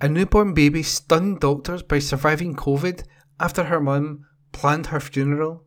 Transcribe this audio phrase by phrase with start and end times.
[0.01, 3.03] a newborn baby stunned doctors by surviving COVID
[3.39, 5.65] after her mum planned her funeral.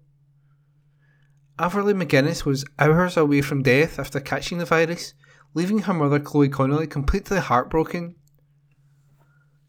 [1.58, 5.12] Everly McGuinness was hours away from death after catching the virus,
[5.52, 8.16] leaving her mother Chloe Connolly completely heartbroken.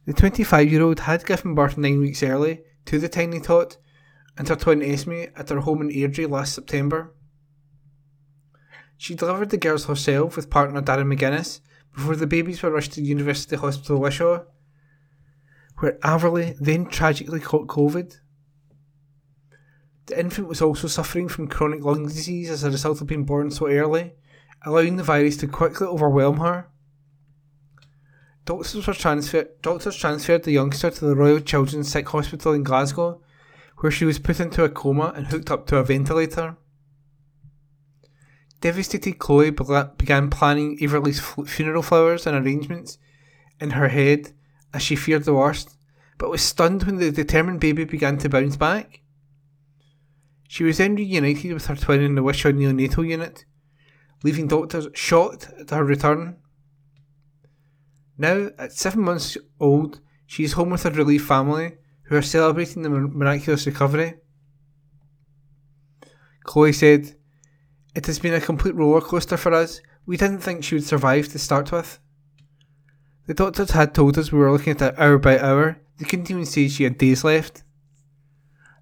[0.06, 3.78] The 25 year old had given birth nine weeks early to the tiny tot
[4.38, 7.14] and her twin Esme at her home in Airdrie last September.
[8.98, 11.60] She delivered the girls herself with partner Darren McGuinness
[11.94, 14.46] before the babies were rushed to University Hospital Wishaw
[15.84, 18.18] where Everly then tragically caught COVID.
[20.06, 23.52] The infant was also suffering from chronic lung disease as a result of being born
[23.52, 24.14] so early,
[24.66, 26.70] allowing the virus to quickly overwhelm her.
[28.46, 33.22] Doctors, were transfer- doctors transferred the youngster to the Royal Children's Sick Hospital in Glasgow,
[33.80, 36.56] where she was put into a coma and hooked up to a ventilator.
[38.62, 43.00] Devastated Chloe began planning Everly's funeral flowers and arrangements
[43.60, 44.32] in her head
[44.74, 45.78] as she feared the worst,
[46.18, 49.02] but was stunned when the determined baby began to bounce back.
[50.48, 53.46] She was then reunited with her twin in the Wishaw neonatal unit,
[54.24, 56.38] leaving doctors shocked at her return.
[58.18, 62.84] Now, at seven months old, she is home with her relief family, who are celebrating
[62.84, 64.16] the miraculous recovery.
[66.44, 67.16] Chloe said,
[67.96, 69.82] It has been a complete roller coaster for us.
[70.06, 72.00] We didn't think she would survive to start with.
[73.26, 75.78] The doctors had told us we were looking at her hour by hour.
[75.98, 77.64] They couldn't even say she had days left.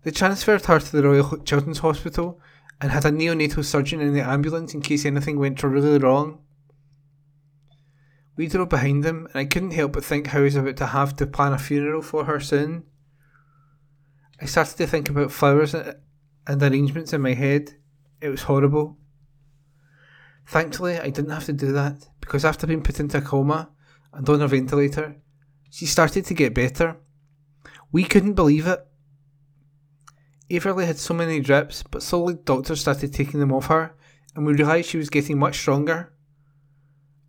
[0.03, 2.41] They transferred her to the Royal Children's Hospital
[2.79, 6.39] and had a neonatal surgeon in the ambulance in case anything went really wrong.
[8.35, 10.87] We drove behind them, and I couldn't help but think how I was about to
[10.87, 12.83] have to plan a funeral for her soon.
[14.41, 17.75] I started to think about flowers and arrangements in my head.
[18.19, 18.97] It was horrible.
[20.47, 23.69] Thankfully, I didn't have to do that because after being put into a coma,
[24.13, 25.17] and on a ventilator.
[25.69, 26.97] She started to get better.
[27.91, 28.85] We couldn't believe it.
[30.49, 33.95] Everly had so many drips, but slowly doctors started taking them off her,
[34.35, 36.11] and we realised she was getting much stronger.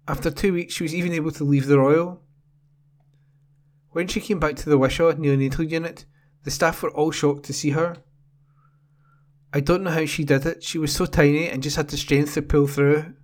[0.09, 2.21] After two weeks, she was even able to leave the Royal.
[3.91, 6.05] When she came back to the Wishaw neonatal unit,
[6.43, 7.99] the staff were all shocked to see her.
[9.53, 11.97] I don't know how she did it, she was so tiny and just had the
[11.97, 13.15] strength to pull through.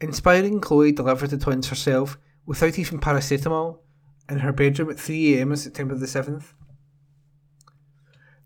[0.00, 3.78] Inspiring Chloe delivered the twins herself without even paracetamol
[4.28, 6.52] in her bedroom at 3am on September the 7th.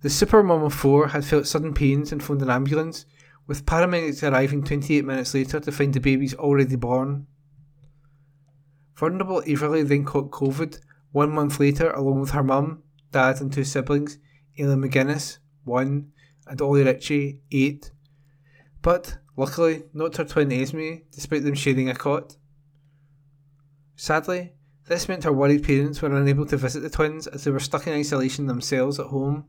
[0.03, 3.05] The super mom of four had felt sudden pains and phoned an ambulance,
[3.47, 7.27] with paramedics arriving 28 minutes later to find the babies already born.
[8.95, 10.79] Vulnerable Everly then caught COVID
[11.11, 14.19] one month later along with her mum, dad, and two siblings,
[14.59, 16.13] Aileen McGuinness, one,
[16.47, 17.91] and Ollie Ritchie, eight.
[18.83, 22.37] But Luckily, not her twin Esme, despite them sharing a cot.
[23.97, 24.53] Sadly,
[24.87, 27.87] this meant her worried parents were unable to visit the twins as they were stuck
[27.87, 29.47] in isolation themselves at home.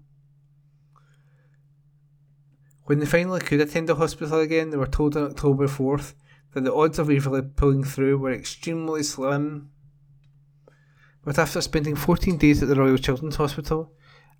[2.85, 6.13] When they finally could attend the hospital again, they were told on October 4th
[6.53, 9.71] that the odds of Everly pulling through were extremely slim.
[11.25, 13.91] But after spending 14 days at the Royal Children's Hospital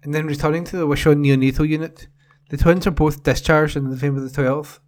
[0.02, 2.08] and then returning to the Wishaw neonatal unit,
[2.50, 4.80] the twins are both discharged on November the 12th.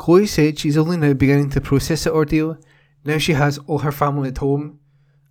[0.00, 2.56] Chloe said she's only now beginning to process the ordeal,
[3.04, 4.80] now she has all her family at home,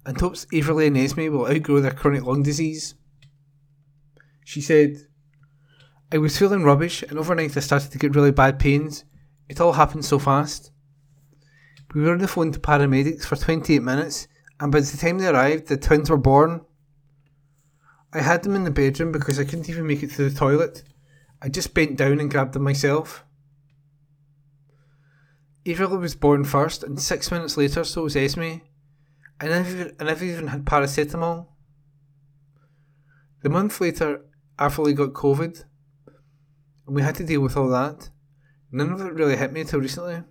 [0.05, 2.93] and hopes Everly and Esme will outgrow their chronic lung disease.
[4.45, 4.97] She said,
[6.11, 9.05] I was feeling rubbish, and overnight I started to get really bad pains.
[9.47, 10.71] It all happened so fast.
[11.95, 14.27] We were on the phone to paramedics for 28 minutes,
[14.59, 16.61] and by the time they arrived, the twins were born.
[18.13, 20.83] I had them in the bedroom because I couldn't even make it to the toilet.
[21.41, 23.25] I just bent down and grabbed them myself.
[25.73, 28.61] Everly was born first, and six minutes later, so was Esme.
[29.41, 31.47] I never, I never even had paracetamol.
[33.41, 34.21] The month later,
[34.57, 35.63] Arthurly got COVID,
[36.87, 38.09] and we had to deal with all that.
[38.71, 40.23] None of it really hit me until recently.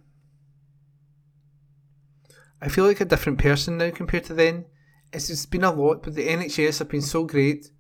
[2.61, 4.67] I feel like a different person now compared to then.
[5.13, 7.71] It's just been a lot, but the NHS have been so great.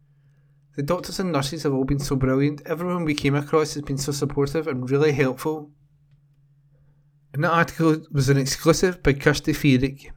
[0.76, 2.62] The doctors and nurses have all been so brilliant.
[2.64, 5.72] Everyone we came across has been so supportive and really helpful.
[7.32, 10.10] And that article was an exclusive by Kirsty Feerick.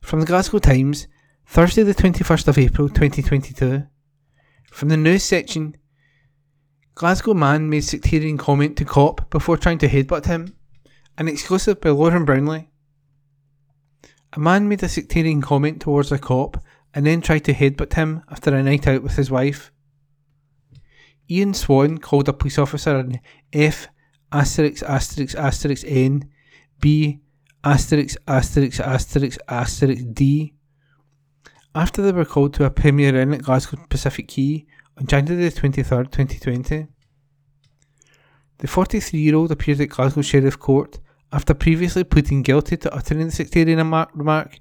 [0.00, 1.08] From the Glasgow Times,
[1.46, 3.84] Thursday the 21st of April 2022.
[4.70, 5.76] From the news section,
[6.94, 10.54] Glasgow man made sectarian comment to cop before trying to headbutt him.
[11.16, 12.70] An exclusive by Lauren Brownlee.
[14.32, 18.22] A man made a sectarian comment towards a cop and then tried to headbutt him
[18.30, 19.72] after a night out with his wife.
[21.30, 23.20] Ian Swan called a police officer an
[23.52, 23.88] F
[24.34, 26.28] asterisk asterisk asterisk N
[26.80, 27.20] B
[27.62, 30.54] asterisk asterisk asterisk asterisk D.
[31.74, 34.66] After they were called to a Premier Inn at Glasgow Pacific Quay
[34.98, 36.86] on January 23rd, 2020.
[38.58, 41.00] The 43 year old appeared at Glasgow Sheriff Court
[41.32, 44.60] after previously pleading guilty to uttering the sectarian remark,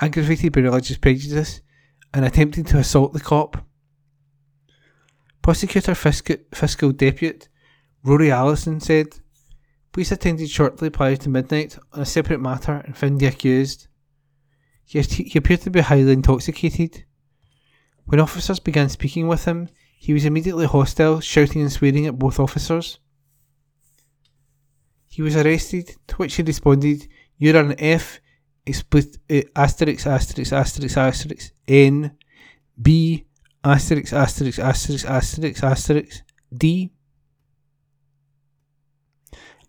[0.00, 1.60] aggravated by religious prejudice,
[2.12, 3.64] and attempting to assault the cop.
[5.42, 7.46] Prosecutor Fiscal, Fiscal Deputy
[8.02, 9.08] Rory Allison said,
[9.92, 13.88] Police attended shortly prior to midnight on a separate matter and found the accused.
[14.84, 17.04] He, he appeared to be highly intoxicated.
[18.06, 19.68] When officers began speaking with him,
[19.98, 22.98] he was immediately hostile, shouting and swearing at both officers.
[25.08, 27.06] He was arrested, to which he responded,
[27.36, 28.20] You're an F,
[28.66, 32.16] uh, asterisk, asterisk, asterisk, asterisk, N,
[32.80, 33.26] B,
[33.62, 36.22] asterisk, asterisk, asterisk, asterisk, asterisk,
[36.56, 36.92] D.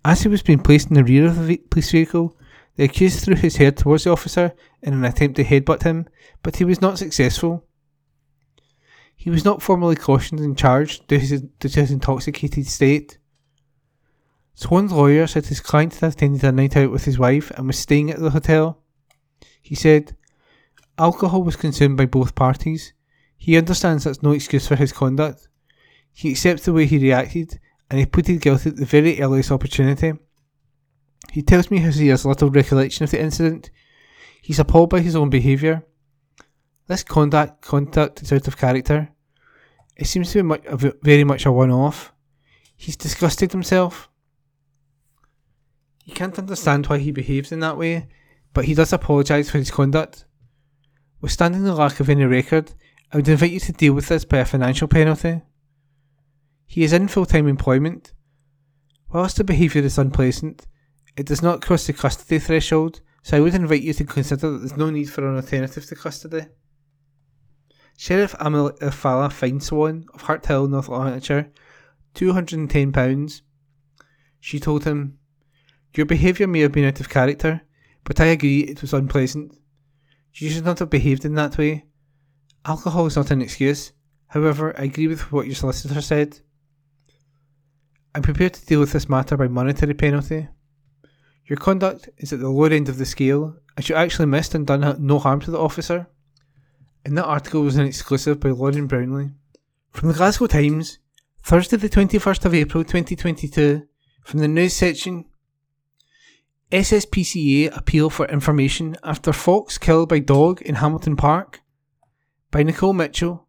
[0.04, 2.36] As he was being placed in the rear of the police vehicle,
[2.76, 6.08] the accused threw his head towards the officer in an attempt to headbutt him,
[6.42, 7.66] but he was not successful.
[9.16, 13.20] He was not formally cautioned and charged due to his, due to his intoxicated state.
[14.56, 17.78] Swan's lawyer said his client had attended a night out with his wife and was
[17.78, 18.82] staying at the hotel.
[19.62, 20.16] He said,
[20.98, 22.94] Alcohol was consumed by both parties.
[23.38, 25.48] He understands that's no excuse for his conduct.
[26.12, 27.60] He accepts the way he reacted
[27.92, 30.14] and he pleaded guilty at the very earliest opportunity.
[31.30, 33.70] He tells me how he has little recollection of the incident.
[34.42, 35.84] He's appalled by his own behaviour.
[36.88, 39.10] This conduct, conduct is out of character.
[39.98, 40.64] It seems to be much,
[41.04, 42.14] very much a one off.
[42.78, 44.10] He's disgusted himself.
[46.06, 48.08] He can't understand why he behaves in that way,
[48.54, 50.24] but he does apologise for his conduct.
[51.20, 52.72] Withstanding the lack of any record,
[53.12, 55.42] I would invite you to deal with this by a financial penalty.
[56.72, 58.14] He is in full time employment.
[59.12, 60.68] Whilst the behaviour is unpleasant,
[61.18, 64.58] it does not cross the custody threshold, so I would invite you to consider that
[64.60, 66.46] there's no need for an alternative to custody.
[67.98, 71.52] Sheriff Amala fined Swan of Harthill, North Lanarkshire,
[72.16, 73.42] £210.
[74.40, 75.18] She told him,
[75.94, 77.64] Your behaviour may have been out of character,
[78.06, 79.58] but I agree it was unpleasant.
[80.36, 81.84] You should not have behaved in that way.
[82.64, 83.92] Alcohol is not an excuse.
[84.28, 86.40] However, I agree with what your solicitor said.
[88.14, 90.50] I'm prepared to deal with this matter by monetary penalty.
[91.46, 94.68] Your conduct is at the lower end of the scale, as you actually missed and
[94.68, 96.08] done no harm to the officer.
[97.06, 99.32] And that article was an exclusive by Lauren Brownlee.
[99.92, 101.00] From the Glasgow Times,
[101.44, 103.88] Thursday the 21st of April 2022,
[104.24, 105.26] from the news section
[106.72, 111.62] SSPCA appeal for information after fox killed by dog in Hamilton Park
[112.50, 113.46] by Nicole Mitchell.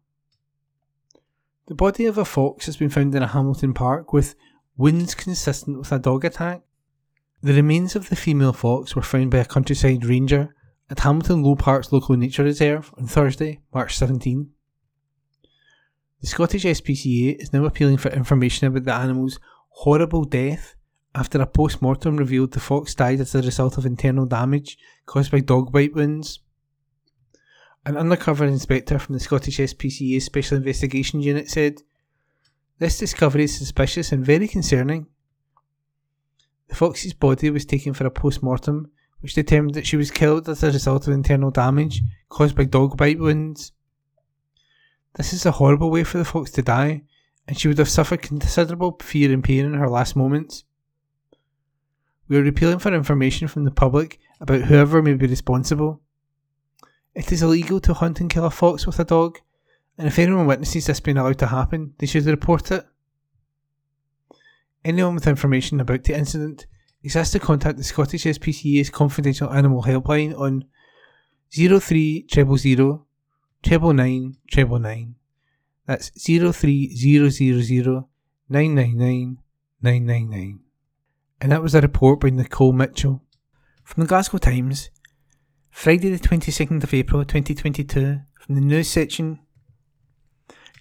[1.67, 4.35] The body of a fox has been found in a Hamilton Park with
[4.75, 6.61] Wounds consistent with a dog attack.
[7.41, 10.55] The remains of the female fox were found by a countryside ranger
[10.89, 14.49] at Hamilton Low Parks Local Nature Reserve on Thursday, March 17.
[16.21, 19.39] The Scottish SPCA is now appealing for information about the animal's
[19.69, 20.75] horrible death
[21.13, 25.31] after a post mortem revealed the fox died as a result of internal damage caused
[25.31, 26.39] by dog bite wounds.
[27.85, 31.81] An undercover inspector from the Scottish SPCA Special Investigation Unit said
[32.83, 35.07] this discovery is suspicious and very concerning.
[36.67, 40.49] The fox's body was taken for a post mortem, which determined that she was killed
[40.49, 43.71] as a result of internal damage caused by dog bite wounds.
[45.15, 47.03] This is a horrible way for the fox to die,
[47.47, 50.65] and she would have suffered considerable fear and pain in her last moments.
[52.27, 56.01] We are appealing for information from the public about whoever may be responsible.
[57.15, 59.39] It is illegal to hunt and kill a fox with a dog,
[59.97, 62.85] and if anyone witnesses this being allowed to happen, they should report it.
[64.83, 66.65] Anyone with information about the incident
[67.03, 70.65] is asked to contact the Scottish SPCA's confidential animal helpline on
[71.51, 73.05] 03 000
[73.65, 75.15] 999 999.
[75.85, 78.05] That's 03000
[78.49, 79.37] 999
[79.81, 80.59] 999.
[81.39, 83.21] And that was a report by Nicole Mitchell.
[83.83, 84.89] From the Glasgow Times,
[85.69, 89.39] Friday the 22nd of April 2022, from the news section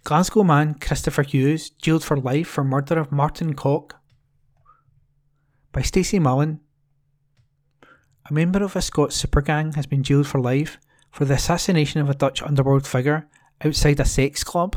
[0.04, 4.00] Glasgow man Christopher Hughes jailed for life for murder of Martin Kok.
[5.70, 6.58] By Stacey Mullen.
[8.28, 10.78] A member of a Scots supergang has been jailed for life
[11.12, 13.28] for the assassination of a Dutch underworld figure
[13.64, 14.76] outside a sex club.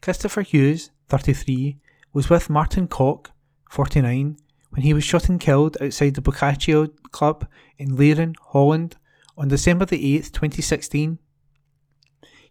[0.00, 1.76] Christopher Hughes, 33,
[2.14, 3.32] was with Martin Kok,
[3.70, 4.38] 49,
[4.70, 7.46] when he was shot and killed outside the Boccaccio Club
[7.76, 8.96] in Laren, Holland,
[9.36, 11.18] on December the 8th, 2016.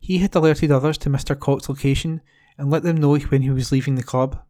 [0.01, 1.39] He had alerted others to Mr.
[1.39, 2.22] Kok's location
[2.58, 4.41] and let them know when he was leaving the club.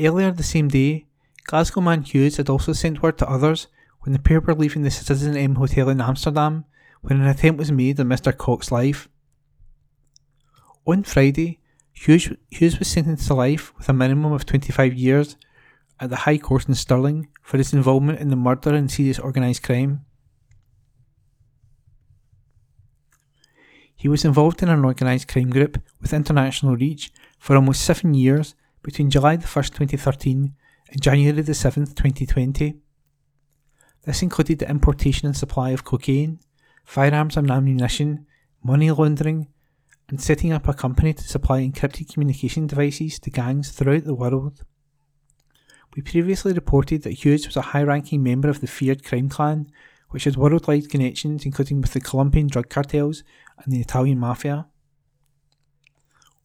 [0.00, 1.06] Earlier the same day,
[1.44, 3.68] Glasgow man Hughes had also sent word to others
[4.00, 6.64] when the pair were leaving the Citizen M Hotel in Amsterdam
[7.02, 8.36] when an attempt was made on Mr.
[8.36, 9.08] Kok's life.
[10.86, 11.60] On Friday,
[11.92, 15.36] Hughes, Hughes was sentenced to life with a minimum of 25 years
[16.00, 19.62] at the High Court in Stirling for his involvement in the murder and serious organised
[19.62, 20.04] crime.
[24.06, 27.10] He was involved in an organised crime group with international reach
[27.40, 30.54] for almost seven years between July 1, 2013
[30.92, 32.76] and January 7, 2020.
[34.04, 36.38] This included the importation and supply of cocaine,
[36.84, 38.26] firearms and ammunition,
[38.62, 39.48] money laundering,
[40.08, 44.62] and setting up a company to supply encrypted communication devices to gangs throughout the world.
[45.96, 49.68] We previously reported that Hughes was a high ranking member of the feared crime clan,
[50.10, 53.22] which had worldwide connections, including with the Colombian drug cartels
[53.62, 54.66] and the Italian mafia.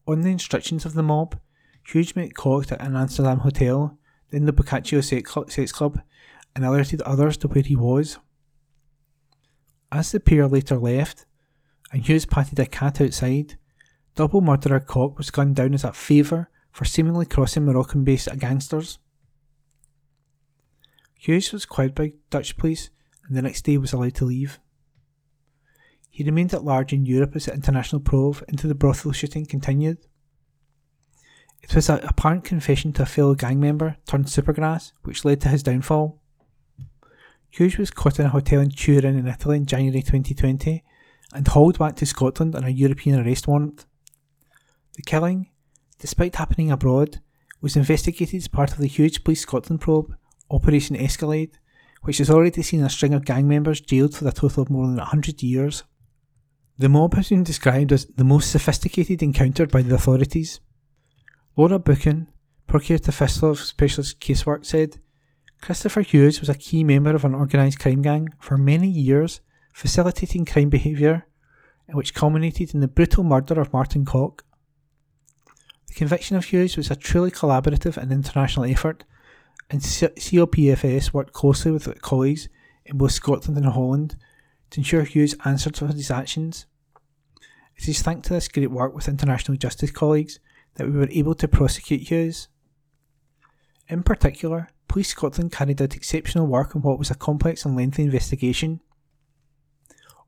[0.06, 1.38] On the instructions of the mob,
[1.86, 3.98] Hughes met Kok at an Amsterdam hotel,
[4.30, 6.00] then the Boccaccio Sex Club,
[6.54, 8.18] and alerted others to where he was.
[9.90, 11.26] As the pair later left,
[11.92, 13.58] and Hughes patted a cat outside,
[14.14, 18.98] double murderer Kok was gunned down as a favour for seemingly crossing Moroccan based gangsters.
[21.18, 22.90] Hughes was cleared by Dutch police
[23.26, 24.58] and the next day was allowed to leave.
[26.10, 29.98] He remained at large in Europe as the international probe into the brothel shooting continued.
[31.62, 35.48] It was an apparent confession to a fellow gang member turned supergrass which led to
[35.48, 36.20] his downfall.
[37.50, 40.82] Hughes was caught in a hotel in Turin in Italy in January 2020
[41.34, 43.86] and hauled back to Scotland on a European arrest warrant.
[44.94, 45.50] The killing,
[45.98, 47.20] despite happening abroad,
[47.60, 50.14] was investigated as part of the huge Police Scotland probe,
[50.50, 51.58] Operation Escalade,
[52.02, 54.86] which has already seen a string of gang members jailed for a total of more
[54.86, 55.84] than 100 years.
[56.78, 60.60] The mob has been described as the most sophisticated encountered by the authorities.
[61.56, 62.28] Laura Buchan,
[62.66, 64.98] Procurator Official of Specialist Casework, said
[65.60, 69.40] Christopher Hughes was a key member of an organised crime gang for many years,
[69.72, 71.26] facilitating crime behaviour,
[71.92, 74.44] which culminated in the brutal murder of Martin Kok.
[75.86, 79.04] The conviction of Hughes was a truly collaborative and international effort
[79.72, 82.50] and COPFS worked closely with colleagues
[82.84, 84.16] in both Scotland and Holland
[84.68, 86.66] to ensure Hughes answered for his actions.
[87.76, 90.40] It is thanks to this great work with international justice colleagues
[90.74, 92.48] that we were able to prosecute Hughes.
[93.88, 98.02] In particular, Police Scotland carried out exceptional work on what was a complex and lengthy
[98.02, 98.80] investigation.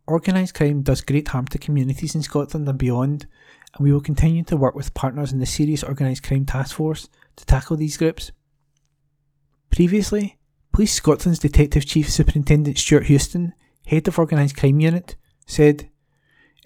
[0.08, 3.26] Organised crime does great harm to communities in Scotland and beyond,
[3.74, 7.10] and we will continue to work with partners in the Serious Organised Crime Task Force
[7.36, 8.32] to tackle these groups.
[9.74, 10.38] Previously,
[10.72, 13.54] Police Scotland's Detective Chief Superintendent Stuart Houston,
[13.86, 15.16] head of Organised Crime Unit,
[15.46, 15.90] said,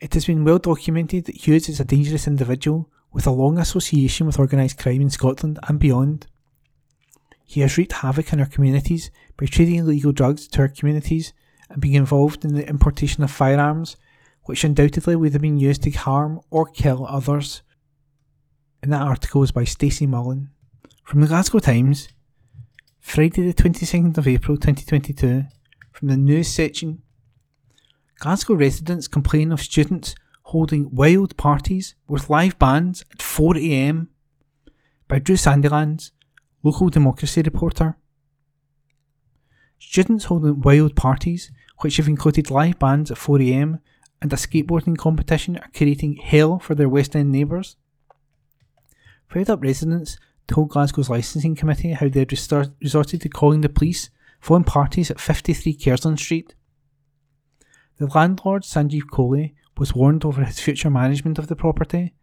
[0.03, 4.27] It has been well documented that Hughes is a dangerous individual with a long association
[4.27, 6.27] with organised crime in Scotland and beyond.
[7.47, 11.33] He has wreaked havoc in our communities by trading illegal drugs to our communities
[11.71, 13.97] and being involved in the importation of firearms,
[14.43, 17.63] which undoubtedly would have been used to harm or kill others.
[18.83, 20.51] And that article was by Stacey Mullen.
[21.05, 22.09] From the Glasgow Times,
[23.01, 25.45] Friday, the 22nd of April 2022,
[25.93, 27.01] from the news section.
[28.19, 34.09] Glasgow residents complain of students holding wild parties with live bands at 4am.
[35.07, 36.11] By Drew Sandilands,
[36.63, 37.97] local democracy reporter.
[39.79, 43.81] Students holding wild parties, which have included live bands at 4am
[44.21, 47.77] and a skateboarding competition, are creating hell for their West End neighbours.
[49.29, 52.33] Fed up residents told Glasgow's licensing committee how they had
[52.81, 56.55] resorted to calling the police following parties at 53 Curzon Street.
[57.99, 62.15] The landlord, Sanjeev Kohli, was warned over his future management of the property,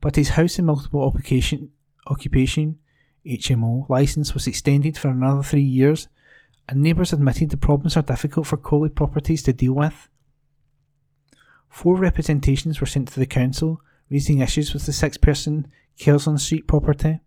[0.00, 1.70] but his house in multiple occupation,
[2.06, 2.78] occupation
[3.26, 6.08] HMO licence was extended for another three years,
[6.68, 10.08] and neighbours admitted the problems are difficult for Kohli Properties to deal with.
[11.68, 16.66] Four representations were sent to the council raising issues with the six person Cairnsland Street
[16.66, 17.20] property.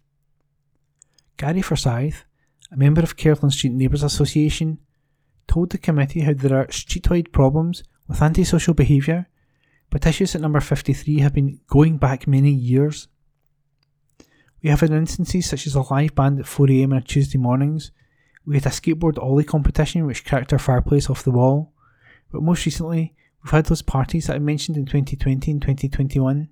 [1.37, 2.25] Gary Forsyth,
[2.71, 4.79] a member of Cairnsland Street Neighbours Association,
[5.47, 9.27] told the committee how there are street-wide problems with antisocial behaviour,
[9.89, 13.07] but issues at number 53 have been going back many years.
[14.61, 17.91] We have had instances such as a live band at 4am on Tuesday mornings.
[18.45, 21.73] We had a skateboard ollie competition which cracked our fireplace off the wall.
[22.31, 23.13] But most recently,
[23.43, 26.49] we've had those parties that I mentioned in 2020 and 2021.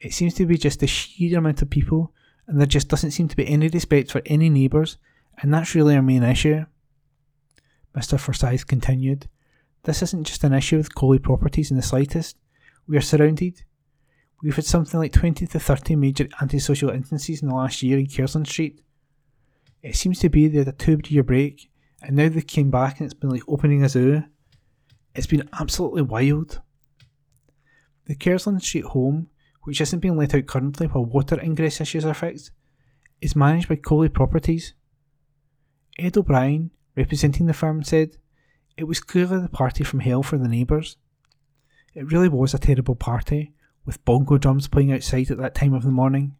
[0.00, 2.12] It seems to be just a sheer amount of people,
[2.46, 4.98] and there just doesn't seem to be any respect for any neighbours,
[5.40, 6.64] and that's really our main issue.
[7.96, 8.18] Mr.
[8.18, 9.28] Forsyth continued,
[9.84, 12.36] This isn't just an issue with Kohli properties in the slightest.
[12.86, 13.62] We are surrounded.
[14.42, 18.06] We've had something like 20 to 30 major antisocial instances in the last year in
[18.06, 18.82] Cairnsland Street.
[19.82, 21.70] It seems to be they had a two year break,
[22.02, 24.24] and now they came back and it's been like opening a zoo.
[25.14, 26.60] It's been absolutely wild.
[28.06, 29.28] The Cairnsland Street home,
[29.64, 32.50] which isn't being let out currently while water ingress issues are fixed,
[33.20, 34.74] is managed by Kohli Properties.
[35.98, 38.16] Ed O'Brien, representing the firm, said,
[38.76, 40.96] It was clearly the party from hell for the neighbours.
[41.94, 43.54] It really was a terrible party,
[43.84, 46.36] with bongo drums playing outside at that time of the morning.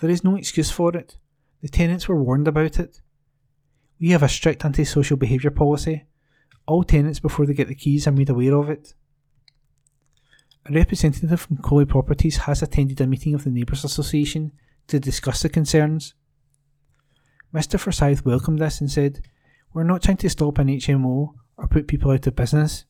[0.00, 1.16] There is no excuse for it.
[1.62, 3.00] The tenants were warned about it.
[4.00, 6.04] We have a strict antisocial behaviour policy.
[6.66, 8.94] All tenants, before they get the keys, are made aware of it.
[10.68, 14.52] A representative from Kohli Properties has attended a meeting of the Neighbours Association
[14.88, 16.12] to discuss the concerns.
[17.54, 17.80] Mr.
[17.80, 19.22] Forsyth welcomed this and said,
[19.72, 22.84] we're not trying to stop an HMO or put people out of business.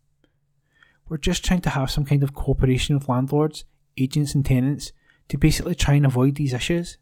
[1.08, 3.64] We're just trying to have some kind of cooperation with landlords,
[3.96, 4.90] agents, and tenants
[5.28, 6.98] to basically try and avoid these issues.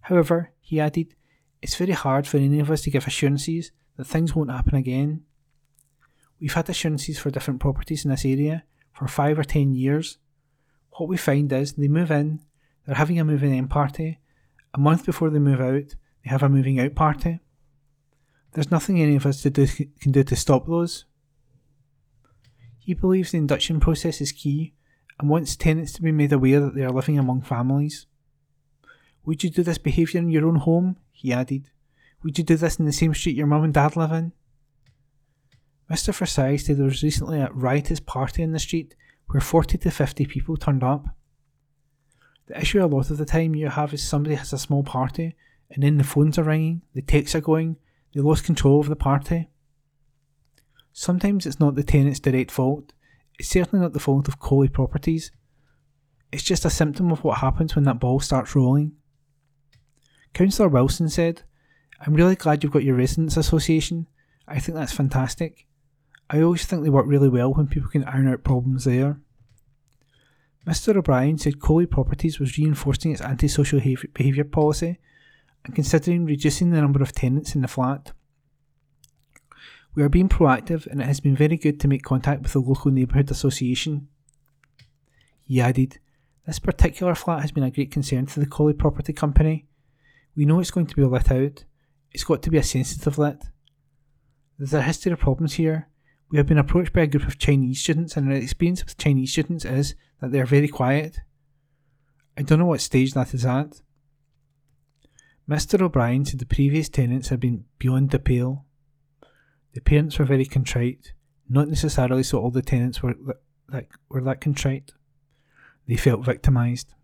[0.00, 1.14] However, he added,
[1.62, 5.22] it's very hard for any of us to give assurances that things won't happen again.
[6.38, 10.18] We've had assurances for different properties in this area for five or ten years.
[10.92, 12.40] What we find is they move in,
[12.86, 14.18] they're having a moving in party,
[14.74, 17.40] a month before they move out, they have a moving out party.
[18.52, 21.04] There's nothing any of us do, can do to stop those.
[22.78, 24.74] He believes the induction process is key
[25.18, 28.06] and wants tenants to be made aware that they are living among families.
[29.24, 30.96] Would you do this behaviour in your own home?
[31.12, 31.70] he added.
[32.22, 34.32] Would you do this in the same street your mum and dad live in?
[35.92, 36.14] Mr.
[36.14, 38.94] Forsyth said there was recently a riotous party in the street
[39.26, 41.04] where 40 to 50 people turned up.
[42.46, 45.36] The issue a lot of the time you have is somebody has a small party
[45.70, 47.76] and then the phones are ringing, the texts are going,
[48.14, 49.50] they lost control of the party.
[50.94, 52.94] Sometimes it's not the tenant's direct fault,
[53.38, 55.30] it's certainly not the fault of Kohli Properties.
[56.32, 58.92] It's just a symptom of what happens when that ball starts rolling.
[60.32, 61.42] Councillor Wilson said,
[62.00, 64.06] I'm really glad you've got your residents association.
[64.48, 65.66] I think that's fantastic.
[66.32, 69.20] I always think they work really well when people can iron out problems there.
[70.66, 70.96] Mr.
[70.96, 73.80] O'Brien said Kohli Properties was reinforcing its antisocial
[74.14, 74.98] behaviour policy
[75.64, 78.12] and considering reducing the number of tenants in the flat.
[79.94, 82.60] We are being proactive and it has been very good to make contact with the
[82.60, 84.08] local neighbourhood association.
[85.44, 85.98] He added,
[86.46, 89.66] This particular flat has been a great concern to the Kohli Property Company.
[90.34, 91.64] We know it's going to be lit out.
[92.10, 93.44] It's got to be a sensitive lit.
[94.56, 95.88] There's a history of problems here.
[96.32, 99.32] We have been approached by a group of Chinese students, and our experience with Chinese
[99.32, 101.20] students is that they are very quiet.
[102.38, 103.82] I don't know what stage that is at.
[105.46, 105.82] Mr.
[105.82, 108.64] O'Brien said the previous tenants had been beyond the pale.
[109.74, 111.12] The parents were very contrite,
[111.50, 113.14] not necessarily so all the tenants were
[113.68, 114.92] that, were that contrite.
[115.86, 116.94] They felt victimised.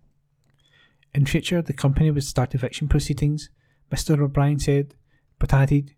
[1.12, 3.51] In future, the company would start eviction proceedings,
[3.93, 4.19] Mr.
[4.19, 4.95] O'Brien said,
[5.38, 5.95] but added,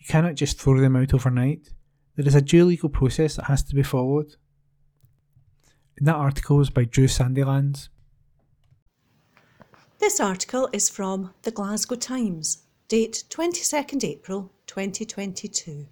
[0.00, 1.68] You cannot just throw them out overnight.
[2.16, 4.36] There is a due legal process that has to be followed.
[5.98, 7.88] And that article was by Drew Sandilands.
[9.98, 15.86] This article is from the Glasgow Times, date 22nd April 2022,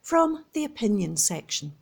[0.00, 1.72] from the opinion section.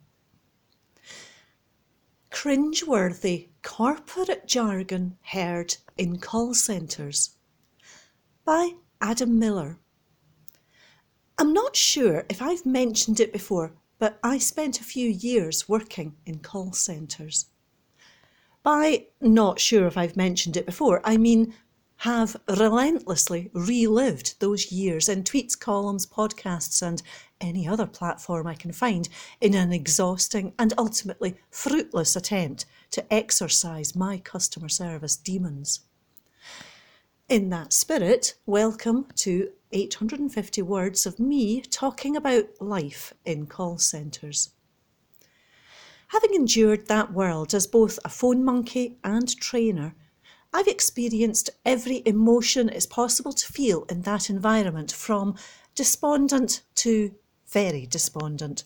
[2.31, 7.35] Cringeworthy corporate jargon heard in call centres
[8.43, 8.71] by
[9.01, 9.77] Adam Miller.
[11.41, 16.15] I'm not sure if I've mentioned it before, but I spent a few years working
[16.23, 17.47] in call centres.
[18.61, 21.55] By not sure if I've mentioned it before, I mean
[21.97, 27.01] have relentlessly relived those years in tweets, columns, podcasts, and
[27.41, 29.09] any other platform I can find
[29.41, 35.79] in an exhausting and ultimately fruitless attempt to exorcise my customer service demons.
[37.31, 44.49] In that spirit, welcome to 850 words of me talking about life in call centres.
[46.09, 49.95] Having endured that world as both a phone monkey and trainer,
[50.51, 55.35] I've experienced every emotion it's possible to feel in that environment from
[55.73, 57.15] despondent to
[57.47, 58.65] very despondent.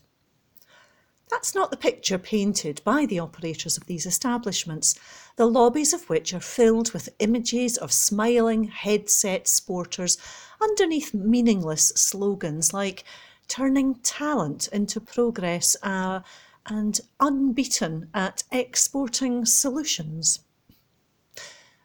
[1.28, 4.94] That's not the picture painted by the operators of these establishments,
[5.34, 10.18] the lobbies of which are filled with images of smiling headset sporters
[10.62, 13.04] underneath meaningless slogans like
[13.48, 16.20] turning talent into progress uh,
[16.66, 20.40] and unbeaten at exporting solutions.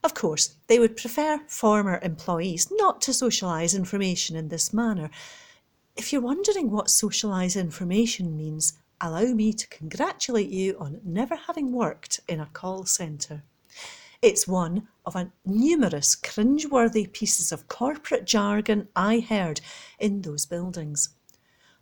[0.03, 5.09] Of course, they would prefer former employees not to socialise information in this manner.
[5.95, 11.71] If you're wondering what socialise information means, allow me to congratulate you on never having
[11.71, 13.43] worked in a call centre.
[14.21, 19.61] It's one of a numerous cringe-worthy pieces of corporate jargon I heard
[19.99, 21.09] in those buildings.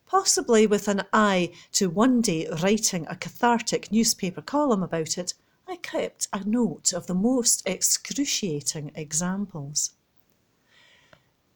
[0.06, 5.34] Possibly with an eye to one day writing a cathartic newspaper column about it,
[5.68, 9.92] I kept a note of the most excruciating examples.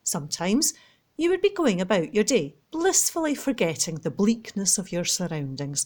[0.04, 0.74] Sometimes
[1.18, 5.86] you would be going about your day, blissfully forgetting the bleakness of your surroundings,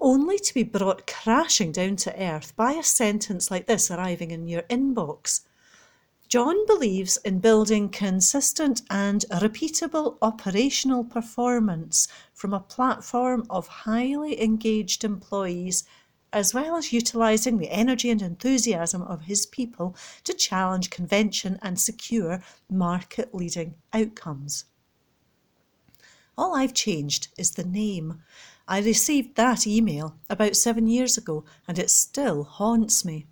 [0.00, 4.48] only to be brought crashing down to earth by a sentence like this arriving in
[4.48, 5.40] your inbox.
[6.28, 15.04] John believes in building consistent and repeatable operational performance from a platform of highly engaged
[15.04, 15.84] employees
[16.34, 21.80] as well as utilising the energy and enthusiasm of his people to challenge convention and
[21.80, 24.64] secure market leading outcomes.
[26.36, 28.20] All I've changed is the name.
[28.66, 33.26] I received that email about seven years ago and it still haunts me.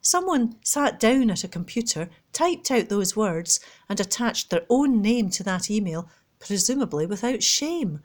[0.00, 5.28] Someone sat down at a computer, typed out those words, and attached their own name
[5.28, 8.00] to that email, presumably without shame.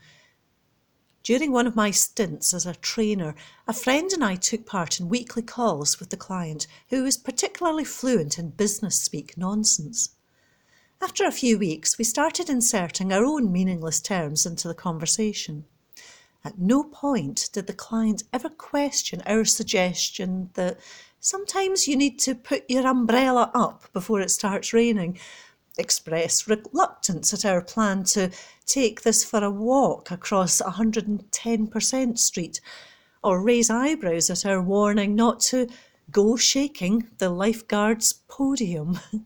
[1.26, 3.34] During one of my stints as a trainer,
[3.68, 7.84] a friend and I took part in weekly calls with the client, who was particularly
[7.84, 10.10] fluent in business speak nonsense.
[11.02, 15.66] After a few weeks, we started inserting our own meaningless terms into the conversation.
[16.44, 20.80] At no point did the client ever question our suggestion that
[21.20, 25.18] sometimes you need to put your umbrella up before it starts raining,
[25.78, 28.32] express reluctance at our plan to
[28.66, 32.62] take this for a walk across 110% Street,
[33.24, 35.68] or raise eyebrows at our warning not to
[36.12, 39.00] go shaking the lifeguard's podium.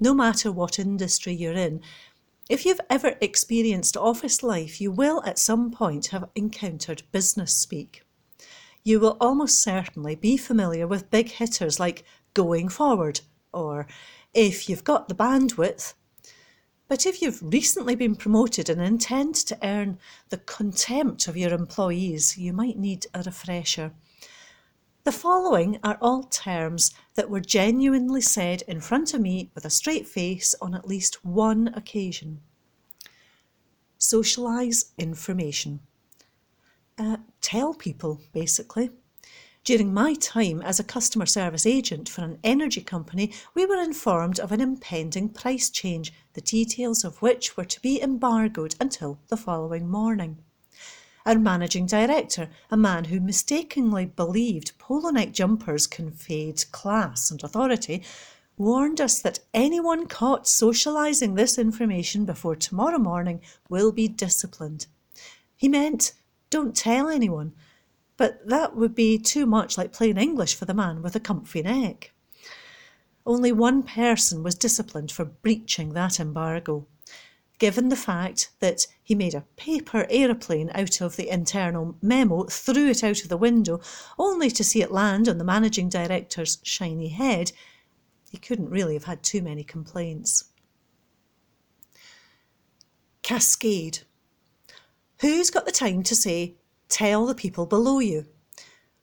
[0.00, 1.80] no matter what industry you're in,
[2.48, 8.04] if you've ever experienced office life, you will at some point have encountered business speak.
[8.84, 13.20] You will almost certainly be familiar with big hitters like going forward
[13.52, 13.88] or
[14.36, 15.94] if you've got the bandwidth.
[16.88, 22.38] But if you've recently been promoted and intend to earn the contempt of your employees,
[22.38, 23.92] you might need a refresher.
[25.04, 29.70] The following are all terms that were genuinely said in front of me with a
[29.70, 32.40] straight face on at least one occasion.
[33.98, 35.80] Socialise information.
[36.98, 38.90] Uh, tell people, basically.
[39.66, 44.38] During my time as a customer service agent for an energy company, we were informed
[44.38, 49.36] of an impending price change, the details of which were to be embargoed until the
[49.36, 50.38] following morning.
[51.26, 58.04] Our managing director, a man who mistakenly believed polo neck jumpers conveyed class and authority,
[58.56, 64.86] warned us that anyone caught socialising this information before tomorrow morning will be disciplined.
[65.56, 66.12] He meant
[66.50, 67.52] don't tell anyone,
[68.16, 71.62] but that would be too much like plain English for the man with a comfy
[71.62, 72.12] neck.
[73.26, 76.86] Only one person was disciplined for breaching that embargo.
[77.58, 82.88] Given the fact that he made a paper aeroplane out of the internal memo, threw
[82.90, 83.80] it out of the window,
[84.18, 87.52] only to see it land on the managing director's shiny head,
[88.30, 90.44] he couldn't really have had too many complaints.
[93.22, 94.00] Cascade.
[95.20, 96.56] Who's got the time to say,
[96.96, 98.24] tell the people below you.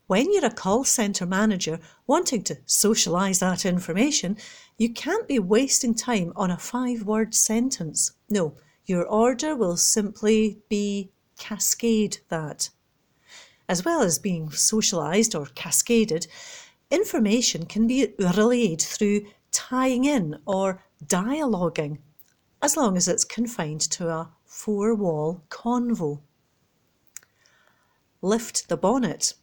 [0.07, 4.35] When you're a call centre manager wanting to socialise that information,
[4.79, 8.13] you can't be wasting time on a five word sentence.
[8.31, 8.55] No,
[8.87, 12.71] your order will simply be cascade that.
[13.69, 16.25] As well as being socialised or cascaded,
[16.89, 21.99] information can be relayed through tying in or dialoguing,
[22.59, 26.21] as long as it's confined to a four wall convo
[28.23, 29.33] lift the bonnet.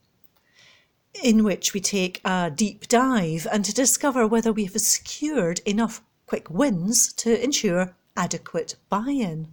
[1.22, 6.02] in which we take a deep dive and to discover whether we have secured enough
[6.26, 9.48] quick wins to ensure adequate buy in.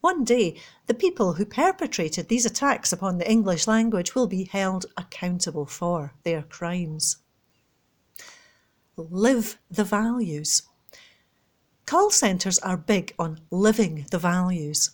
[0.00, 4.86] One day, the people who perpetrated these attacks upon the English language will be held
[4.96, 7.18] accountable for their crimes.
[8.96, 10.62] Live the values.
[11.86, 14.90] Call centres are big on living the values.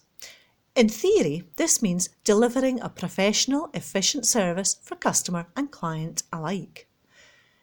[0.76, 6.86] In theory, this means delivering a professional, efficient service for customer and client alike.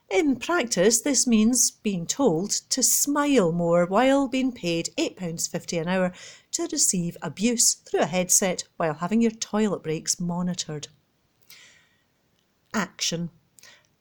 [0.10, 6.14] In practice, this means being told to smile more while being paid £8.50 an hour
[6.52, 10.90] to receive abuse through a headset while having your toilet breaks monitored.
[12.74, 13.32] Action.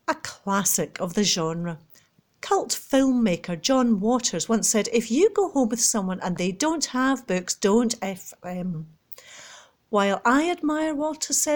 [0.09, 1.79] A classic of the genre.
[2.41, 6.87] Cult filmmaker John Waters once said, If you go home with someone and they don't
[6.87, 8.96] have books, don't F them.
[9.89, 11.47] While I admire Walter's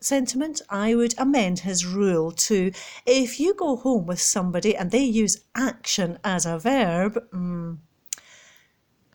[0.00, 2.72] sentiment, I would amend his rule to
[3.06, 7.78] if you go home with somebody and they use action as a verb, mm,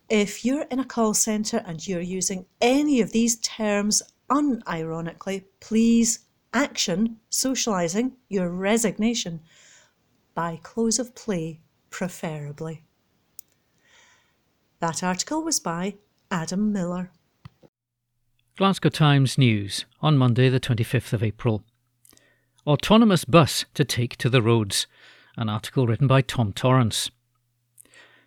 [0.10, 6.20] if you're in a call centre and you're using any of these terms unironically, please
[6.54, 9.42] action socialising your resignation
[10.34, 12.84] by close of play, preferably.
[14.80, 15.96] That article was by
[16.30, 17.12] Adam Miller.
[18.62, 21.64] Glasgow Times News on Monday, the 25th of April.
[22.68, 24.86] Autonomous bus to take to the roads.
[25.36, 27.10] An article written by Tom Torrance.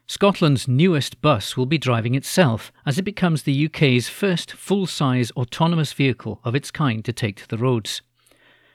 [0.09, 5.31] Scotland's newest bus will be driving itself as it becomes the UK's first full size
[5.37, 8.03] autonomous vehicle of its kind to take to the roads.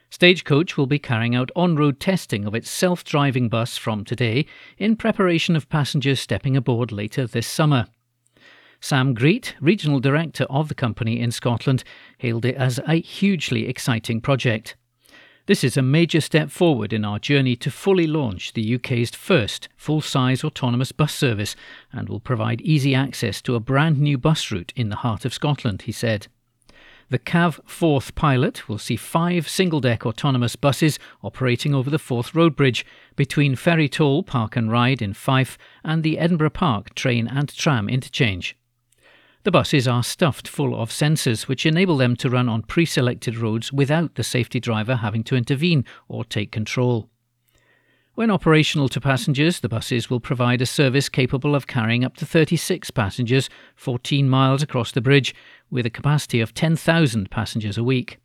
[0.08, 4.46] Stagecoach will be carrying out on road testing of its self driving bus from today
[4.78, 7.86] in preparation of passengers stepping aboard later this summer.
[8.80, 11.84] Sam Greer, regional director of the company in Scotland,
[12.18, 14.74] hailed it as a hugely exciting project.
[15.46, 19.68] This is a major step forward in our journey to fully launch the UK's first
[19.76, 21.56] full size autonomous bus service
[21.92, 25.34] and will provide easy access to a brand new bus route in the heart of
[25.34, 26.28] Scotland, he said.
[27.10, 32.34] The CAV Forth pilot will see five single deck autonomous buses operating over the Forth
[32.34, 37.52] Road Bridge between Ferrytoll Park and Ride in Fife and the Edinburgh Park train and
[37.52, 38.56] tram interchange.
[39.42, 43.38] The buses are stuffed full of sensors which enable them to run on pre selected
[43.38, 47.08] roads without the safety driver having to intervene or take control.
[48.14, 52.26] When operational to passengers, the buses will provide a service capable of carrying up to
[52.26, 55.34] 36 passengers 14 miles across the bridge,
[55.70, 58.18] with a capacity of 10,000 passengers a week.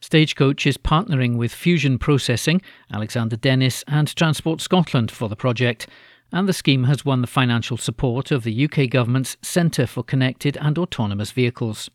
[0.00, 2.60] Stagecoach is partnering with Fusion Processing,
[2.92, 5.86] Alexander Dennis, and Transport Scotland for the project,
[6.32, 10.56] and the scheme has won the financial support of the UK Government's Centre for Connected
[10.58, 11.90] and Autonomous Vehicles.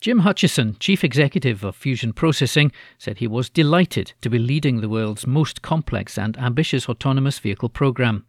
[0.00, 4.88] Jim Hutchison, Chief Executive of Fusion Processing, said he was delighted to be leading the
[4.88, 8.26] world's most complex and ambitious autonomous vehicle programme.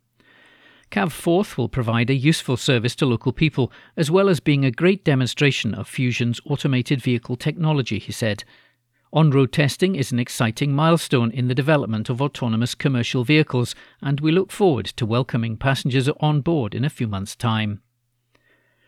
[0.92, 4.72] CAV Forth will provide a useful service to local people, as well as being a
[4.72, 8.46] great demonstration of Fusion's automated vehicle technology, he said,
[9.16, 14.20] on road testing is an exciting milestone in the development of autonomous commercial vehicles, and
[14.20, 17.82] we look forward to welcoming passengers on board in a few months' time.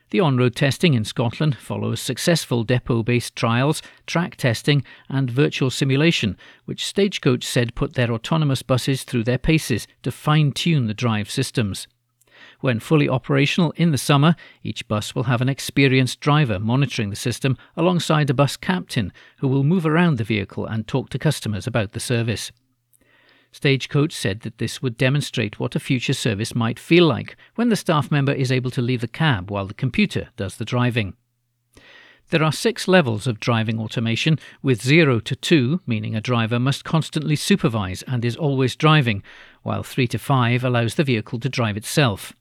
[0.10, 5.70] The on road testing in Scotland follows successful depot based trials, track testing, and virtual
[5.70, 6.36] simulation,
[6.66, 11.32] which Stagecoach said put their autonomous buses through their paces to fine tune the drive
[11.32, 11.88] systems.
[12.60, 17.16] When fully operational in the summer, each bus will have an experienced driver monitoring the
[17.16, 21.68] system alongside a bus captain who will move around the vehicle and talk to customers
[21.68, 22.52] about the service.
[23.52, 27.76] Stagecoach said that this would demonstrate what a future service might feel like when the
[27.76, 31.14] staff member is able to leave the cab while the computer does the driving.
[32.30, 36.84] There are six levels of driving automation, with 0 to 2 meaning a driver must
[36.84, 39.24] constantly supervise and is always driving,
[39.64, 42.34] while 3 to 5 allows the vehicle to drive itself.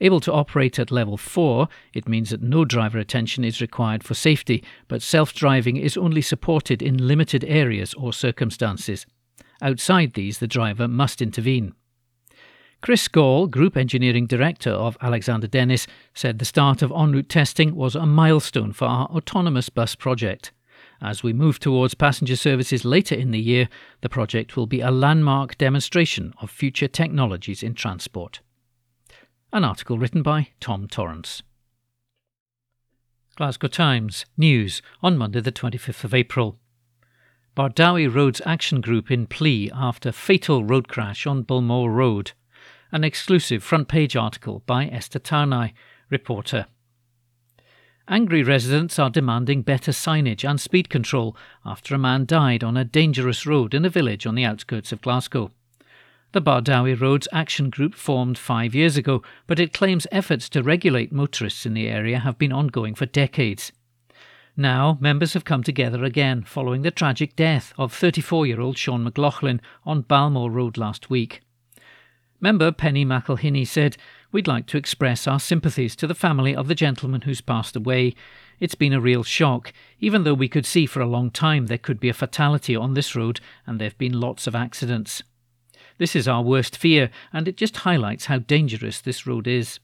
[0.00, 4.14] Able to operate at level 4, it means that no driver attention is required for
[4.14, 9.06] safety, but self driving is only supported in limited areas or circumstances.
[9.60, 11.74] Outside these, the driver must intervene.
[12.80, 17.74] Chris Gall, Group Engineering Director of Alexander Dennis, said the start of en route testing
[17.74, 20.52] was a milestone for our autonomous bus project.
[21.02, 23.68] As we move towards passenger services later in the year,
[24.00, 28.40] the project will be a landmark demonstration of future technologies in transport.
[29.50, 31.42] An article written by Tom Torrance.
[33.34, 36.58] Glasgow Times News on Monday, the 25th of April.
[37.56, 42.32] Bardowie Roads Action Group in plea after fatal road crash on Balmore Road.
[42.92, 45.72] An exclusive front page article by Esther Tarnai,
[46.10, 46.66] reporter.
[48.06, 51.34] Angry residents are demanding better signage and speed control
[51.64, 55.00] after a man died on a dangerous road in a village on the outskirts of
[55.00, 55.50] Glasgow.
[56.32, 61.10] The Bardowie Roads Action Group formed five years ago, but it claims efforts to regulate
[61.10, 63.72] motorists in the area have been ongoing for decades.
[64.54, 69.04] Now, members have come together again following the tragic death of 34 year old Sean
[69.04, 71.40] McLaughlin on Balmore Road last week.
[72.40, 73.96] Member Penny McElhinney said,
[74.30, 78.14] We'd like to express our sympathies to the family of the gentleman who's passed away.
[78.60, 81.78] It's been a real shock, even though we could see for a long time there
[81.78, 85.22] could be a fatality on this road and there have been lots of accidents.
[85.98, 89.80] This is our worst fear, and it just highlights how dangerous this road is.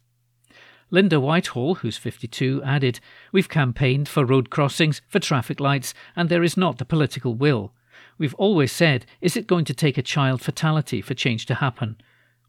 [0.91, 3.01] Linda Whitehall, who's 52, added,
[3.33, 7.73] We've campaigned for road crossings, for traffic lights, and there is not the political will.
[8.17, 11.97] We've always said, is it going to take a child fatality for change to happen?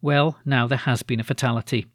[0.02, 1.88] Well, now there has been a fatality.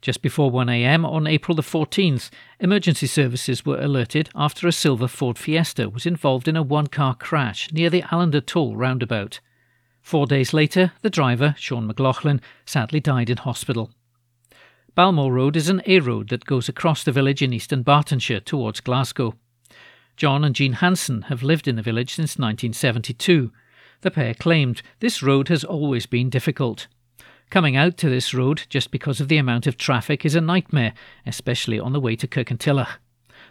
[0.00, 5.38] Just before 1am on April the 14th, emergency services were alerted after a silver Ford
[5.38, 9.40] Fiesta was involved in a one car crash near the Allander Toll roundabout.
[10.04, 13.90] Four days later, the driver, Sean McLaughlin, sadly died in hospital.
[14.94, 18.80] Balmore Road is an A road that goes across the village in East Dunbartonshire towards
[18.80, 19.34] Glasgow.
[20.18, 23.50] John and Jean Hanson have lived in the village since 1972.
[24.02, 26.86] The pair claimed this road has always been difficult.
[27.48, 30.92] Coming out to this road just because of the amount of traffic is a nightmare,
[31.24, 32.98] especially on the way to Kirkintilloch.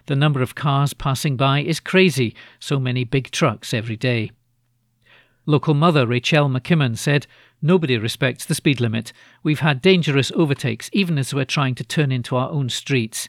[0.05, 4.29] The number of cars passing by is crazy, so many big trucks every day.
[5.45, 7.27] Local mother Rachel McKimmon said,
[7.61, 9.11] Nobody respects the speed limit.
[9.43, 13.27] We've had dangerous overtakes even as we're trying to turn into our own streets.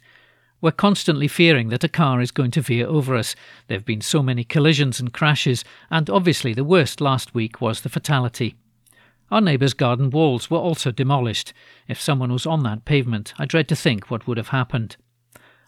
[0.61, 3.35] We're constantly fearing that a car is going to veer over us.
[3.67, 7.81] There have been so many collisions and crashes, and obviously the worst last week was
[7.81, 8.55] the fatality.
[9.31, 11.53] Our neighbour's garden walls were also demolished.
[11.89, 14.97] If someone was on that pavement, I dread to think what would have happened.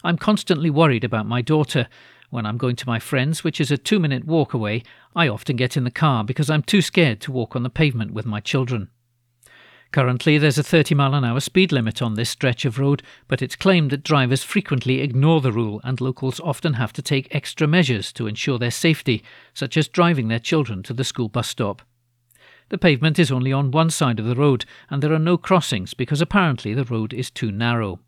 [0.05, 1.89] I'm constantly worried about my daughter.
[2.37, 4.83] When I'm going to my friends, which is a two minute walk away,
[5.15, 8.13] I often get in the car because I'm too scared to walk on the pavement
[8.13, 8.91] with my children.
[9.91, 13.41] Currently, there's a 30 mile an hour speed limit on this stretch of road, but
[13.41, 17.67] it's claimed that drivers frequently ignore the rule and locals often have to take extra
[17.67, 21.81] measures to ensure their safety, such as driving their children to the school bus stop.
[22.69, 25.95] The pavement is only on one side of the road, and there are no crossings
[25.95, 28.01] because apparently the road is too narrow.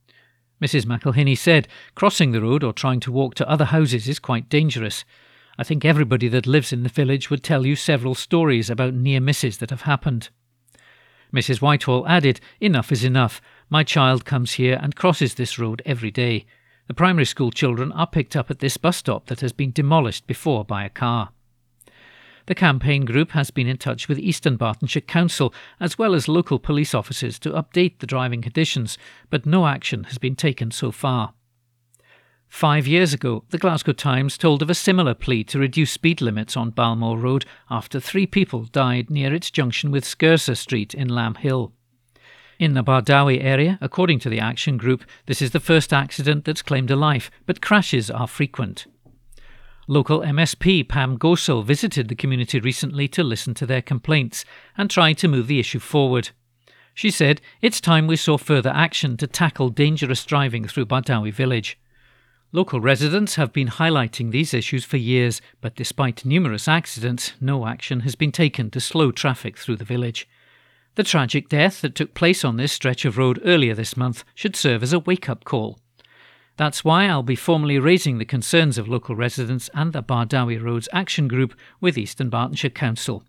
[0.63, 0.85] Mrs.
[0.87, 5.05] McElhinney said, Crossing the road or trying to walk to other houses is quite dangerous.
[5.57, 9.21] I think everybody that lives in the village would tell you several stories about near
[9.21, 10.31] misses that have happened.
[11.33, 11.61] Mrs.
[11.61, 13.41] Whitehall added, Enough is enough.
[13.69, 16.47] My child comes here and crosses this road every day.
[16.87, 20.27] The primary school children are picked up at this bus stop that has been demolished
[20.27, 21.31] before by a car.
[22.49, 26.59] The campaign group has been in touch with East Dunbartonshire Council as well as local
[26.59, 28.97] police officers to update the driving conditions,
[29.29, 31.35] but no action has been taken so far.
[32.49, 36.57] Five years ago, the Glasgow Times told of a similar plea to reduce speed limits
[36.57, 41.73] on Balmore Road after three people died near its junction with Skirsa Street in Lambhill.
[42.59, 46.63] In the Bardowie area, according to the Action Group, this is the first accident that's
[46.63, 48.87] claimed a life, but crashes are frequent.
[49.91, 54.45] Local MSP Pam Gosal visited the community recently to listen to their complaints
[54.77, 56.29] and try to move the issue forward.
[56.93, 61.79] She said, It's time we saw further action to tackle dangerous driving through Bardowie village.
[62.53, 68.01] Local residents have been highlighting these issues for years, but despite numerous accidents, no action
[68.01, 70.29] has been taken to slow traffic through the village.
[70.97, 74.55] The tragic death that took place on this stretch of road earlier this month should
[74.55, 75.79] serve as a wake up call.
[76.59, 80.89] That's why I'll be formally raising the concerns of local residents and the Bardowie Roads
[80.93, 83.23] Action Group with East Dunbartonshire Council.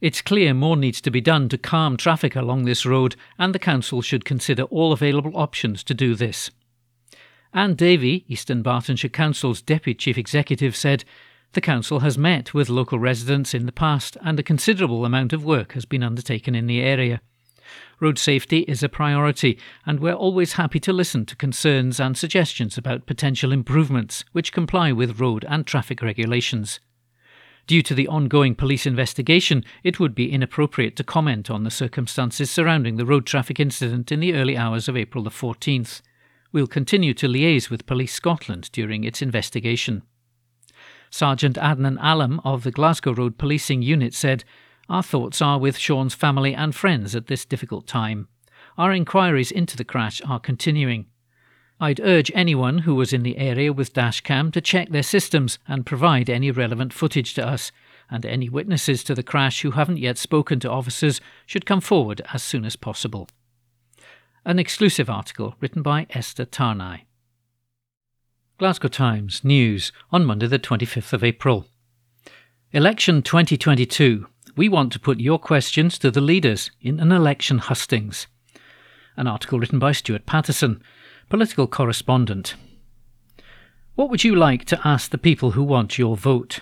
[0.00, 3.58] It's clear more needs to be done to calm traffic along this road, and the
[3.58, 6.50] Council should consider all available options to do this.
[7.52, 11.04] Ann Davie, East Dunbartonshire Council's Deputy Chief Executive, said
[11.52, 15.44] the Council has met with local residents in the past and a considerable amount of
[15.44, 17.20] work has been undertaken in the area.
[18.00, 22.78] Road safety is a priority, and we're always happy to listen to concerns and suggestions
[22.78, 26.80] about potential improvements which comply with road and traffic regulations.
[27.66, 32.50] Due to the ongoing police investigation, it would be inappropriate to comment on the circumstances
[32.50, 36.00] surrounding the road traffic incident in the early hours of April the 14th.
[36.52, 40.02] We'll continue to liaise with Police Scotland during its investigation.
[41.10, 44.42] Sergeant Adnan Alam of the Glasgow Road Policing Unit said,
[44.90, 48.26] our thoughts are with Sean's family and friends at this difficult time.
[48.76, 51.06] Our inquiries into the crash are continuing.
[51.78, 55.86] I'd urge anyone who was in the area with dashcam to check their systems and
[55.86, 57.70] provide any relevant footage to us,
[58.10, 62.20] and any witnesses to the crash who haven't yet spoken to officers should come forward
[62.34, 63.28] as soon as possible.
[64.44, 67.02] An exclusive article written by Esther Tarnai.
[68.58, 71.66] Glasgow Times News on Monday, the 25th of April.
[72.72, 74.26] Election 2022.
[74.60, 78.26] We want to put your questions to the leaders in an election hustings.
[79.16, 80.82] An article written by Stuart Patterson,
[81.30, 82.56] political correspondent.
[83.94, 86.60] What would you like to ask the people who want your vote?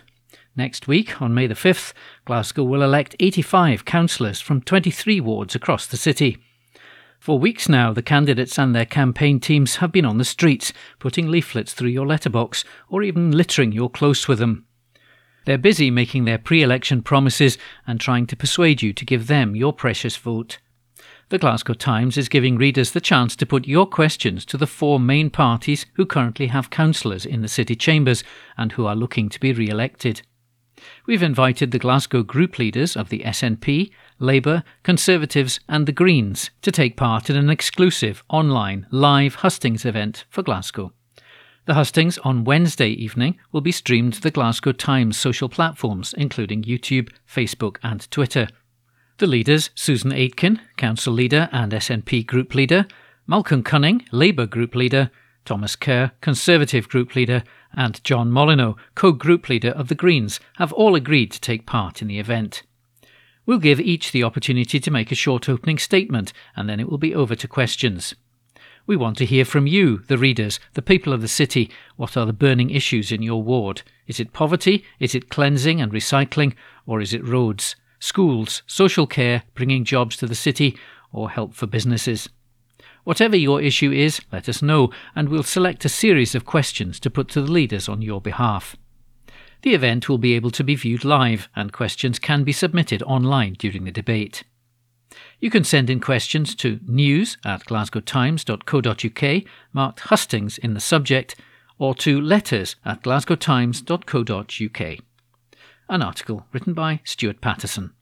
[0.54, 1.92] Next week, on May the 5th,
[2.24, 6.38] Glasgow will elect 85 councillors from 23 wards across the city.
[7.18, 11.26] For weeks now, the candidates and their campaign teams have been on the streets, putting
[11.26, 14.67] leaflets through your letterbox or even littering your close with them.
[15.48, 19.56] They're busy making their pre election promises and trying to persuade you to give them
[19.56, 20.58] your precious vote.
[21.30, 25.00] The Glasgow Times is giving readers the chance to put your questions to the four
[25.00, 28.22] main parties who currently have councillors in the city chambers
[28.58, 30.20] and who are looking to be re elected.
[31.06, 36.70] We've invited the Glasgow group leaders of the SNP, Labour, Conservatives, and the Greens to
[36.70, 40.92] take part in an exclusive online live hustings event for Glasgow.
[41.68, 46.62] The hustings on Wednesday evening will be streamed to the Glasgow Times social platforms, including
[46.62, 48.48] YouTube, Facebook, and Twitter.
[49.18, 52.86] The leaders, Susan Aitken, Council Leader and SNP Group Leader,
[53.26, 55.10] Malcolm Cunning, Labour Group Leader,
[55.44, 57.44] Thomas Kerr, Conservative Group Leader,
[57.74, 62.00] and John Molyneux, co group leader of the Greens, have all agreed to take part
[62.00, 62.62] in the event.
[63.44, 66.96] We'll give each the opportunity to make a short opening statement, and then it will
[66.96, 68.14] be over to questions.
[68.88, 71.70] We want to hear from you, the readers, the people of the city.
[71.96, 73.82] What are the burning issues in your ward?
[74.06, 74.82] Is it poverty?
[74.98, 76.54] Is it cleansing and recycling?
[76.86, 80.74] Or is it roads, schools, social care, bringing jobs to the city,
[81.12, 82.30] or help for businesses?
[83.04, 87.10] Whatever your issue is, let us know, and we'll select a series of questions to
[87.10, 88.74] put to the leaders on your behalf.
[89.60, 93.52] The event will be able to be viewed live, and questions can be submitted online
[93.58, 94.44] during the debate.
[95.40, 101.36] You can send in questions to news at glasgowtimes.co.uk, marked hustings in the subject,
[101.78, 104.98] or to letters at glasgowtimes.co.uk.
[105.88, 107.92] An article written by Stuart Patterson.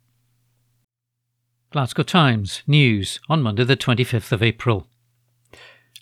[1.73, 4.87] Glasgow Times News on Monday, the 25th of April.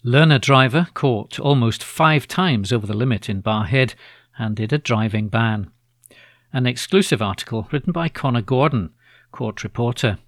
[0.04, 3.94] Learner driver caught almost five times over the limit in Barrhead
[4.32, 5.70] handed a driving ban.
[6.52, 8.90] An exclusive article written by Connor Gordon,
[9.32, 10.18] court reporter.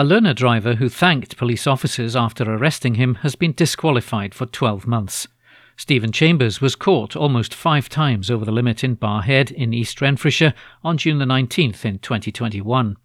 [0.00, 4.86] A learner driver who thanked police officers after arresting him has been disqualified for 12
[4.86, 5.28] months.
[5.76, 10.54] Stephen Chambers was caught almost five times over the limit in Barrhead in East Renfrewshire
[10.82, 12.96] on June the 19th in 2021.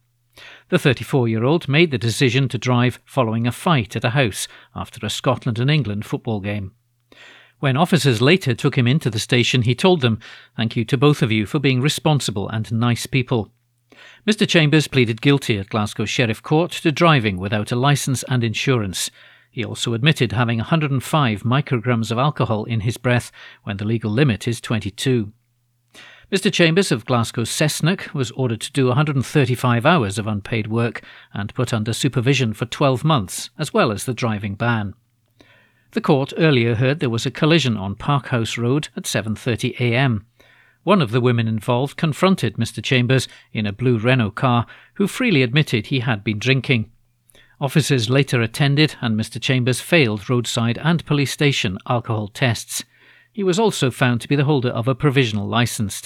[0.69, 4.47] The 34 year old made the decision to drive following a fight at a house
[4.73, 6.71] after a Scotland and England football game.
[7.59, 10.21] When officers later took him into the station, he told them,
[10.55, 13.51] Thank you to both of you for being responsible and nice people.
[14.27, 14.47] Mr.
[14.47, 19.11] Chambers pleaded guilty at Glasgow Sheriff Court to driving without a licence and insurance.
[19.51, 23.31] He also admitted having 105 micrograms of alcohol in his breath
[23.63, 25.31] when the legal limit is 22.
[26.31, 26.51] Mr.
[26.51, 31.03] Chambers of Glasgow's Cessnock was ordered to do 135 hours of unpaid work
[31.33, 34.95] and put under supervision for 12 months, as well as the driving ban.
[35.91, 40.25] The court earlier heard there was a collision on Parkhouse Road at 7:30 a.m.
[40.85, 42.81] One of the women involved confronted Mr.
[42.81, 46.91] Chambers in a blue Renault car, who freely admitted he had been drinking.
[47.59, 49.41] Officers later attended, and Mr.
[49.41, 52.83] Chambers failed roadside and police station alcohol tests.
[53.33, 56.03] He was also found to be the holder of a provisional licence.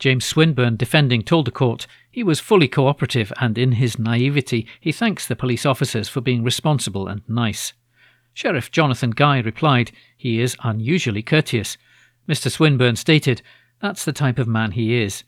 [0.00, 4.90] James Swinburne, defending, told the court he was fully cooperative and in his naivety he
[4.90, 7.74] thanks the police officers for being responsible and nice.
[8.34, 11.78] Sheriff Jonathan Guy replied he is unusually courteous.
[12.28, 12.50] Mr.
[12.50, 13.40] Swinburne stated
[13.80, 15.24] that's the type of man he is.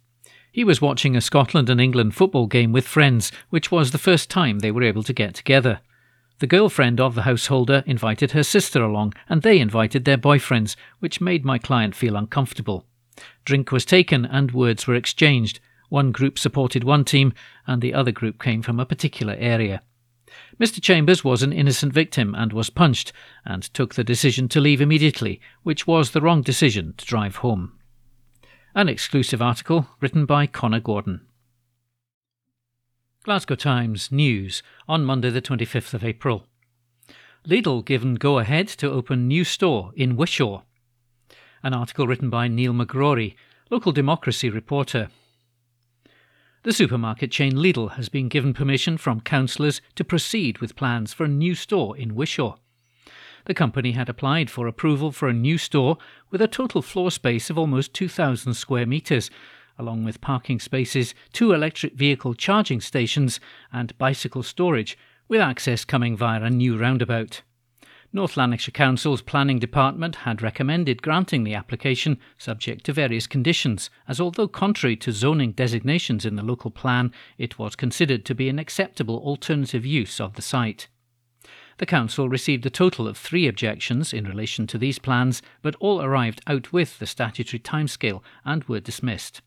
[0.51, 4.31] He was watching a Scotland and England football game with friends, which was the first
[4.31, 5.81] time they were able to get together.
[6.41, 11.21] The girlfriend of the householder invited her sister along, and they invited their boyfriends, which
[11.21, 12.87] made my client feel uncomfortable.
[13.45, 15.61] Drink was taken and words were exchanged.
[15.89, 17.33] One group supported one team,
[17.67, 19.83] and the other group came from a particular area.
[20.61, 20.81] Mr.
[20.81, 23.13] Chambers was an innocent victim and was punched,
[23.45, 27.78] and took the decision to leave immediately, which was the wrong decision to drive home.
[28.79, 31.27] An exclusive article written by Connor Gordon.
[33.25, 36.47] Glasgow Times News on Monday, the 25th of April.
[37.45, 40.63] Lidl given go ahead to open new store in Wishaw
[41.65, 43.35] an article written by Neil McGrory,
[43.69, 45.09] local democracy reporter.
[46.63, 51.25] The supermarket chain Lidl has been given permission from councillors to proceed with plans for
[51.25, 52.59] a new store in Wishaw.
[53.49, 55.97] The company had applied for approval for a new store
[56.31, 59.31] with a total floor space of almost 2,000 square metres,
[59.79, 63.41] along with parking spaces, two electric vehicle charging stations,
[63.73, 67.41] and bicycle storage, with access coming via a new roundabout.
[68.13, 74.21] North Lanarkshire Council's Planning Department had recommended granting the application subject to various conditions, as
[74.21, 78.59] although contrary to zoning designations in the local plan, it was considered to be an
[78.59, 80.89] acceptable alternative use of the site.
[81.79, 86.03] The Council received a total of three objections in relation to these plans, but all
[86.03, 89.43] arrived out with the statutory timescale and were dismissed.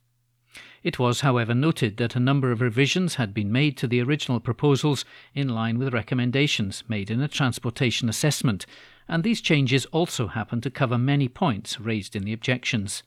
[0.82, 4.40] It was, however, noted that a number of revisions had been made to the original
[4.40, 5.06] proposals
[5.36, 8.66] in line with recommendations made in a transportation assessment,
[9.08, 13.04] and these changes also happened to cover many points raised in the objections.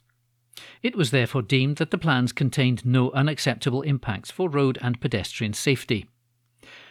[0.83, 5.55] It was therefore deemed that the plans contained no unacceptable impacts for road and pedestrian
[5.55, 6.07] safety.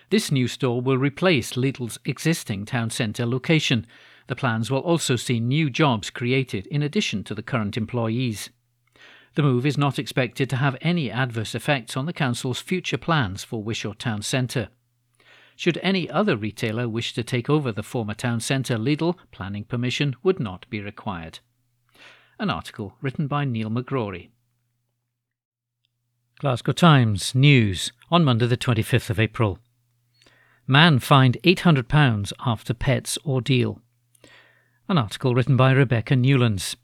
[0.10, 3.86] This new store will replace Lidl's existing town centre location.
[4.28, 8.50] The plans will also see new jobs created in addition to the current employees.
[9.36, 13.44] The move is not expected to have any adverse effects on the Council's future plans
[13.44, 14.70] for Wishaw Town Centre.
[15.56, 20.16] Should any other retailer wish to take over the former town centre Lidl, planning permission
[20.24, 21.40] would not be required.
[22.40, 24.30] An article written by Neil McGrory.
[26.40, 29.60] Glasgow Times News on Monday, the 25th of April.
[30.68, 33.82] Man fined £800 after pet's ordeal.
[34.88, 36.78] An article written by Rebecca Newlands.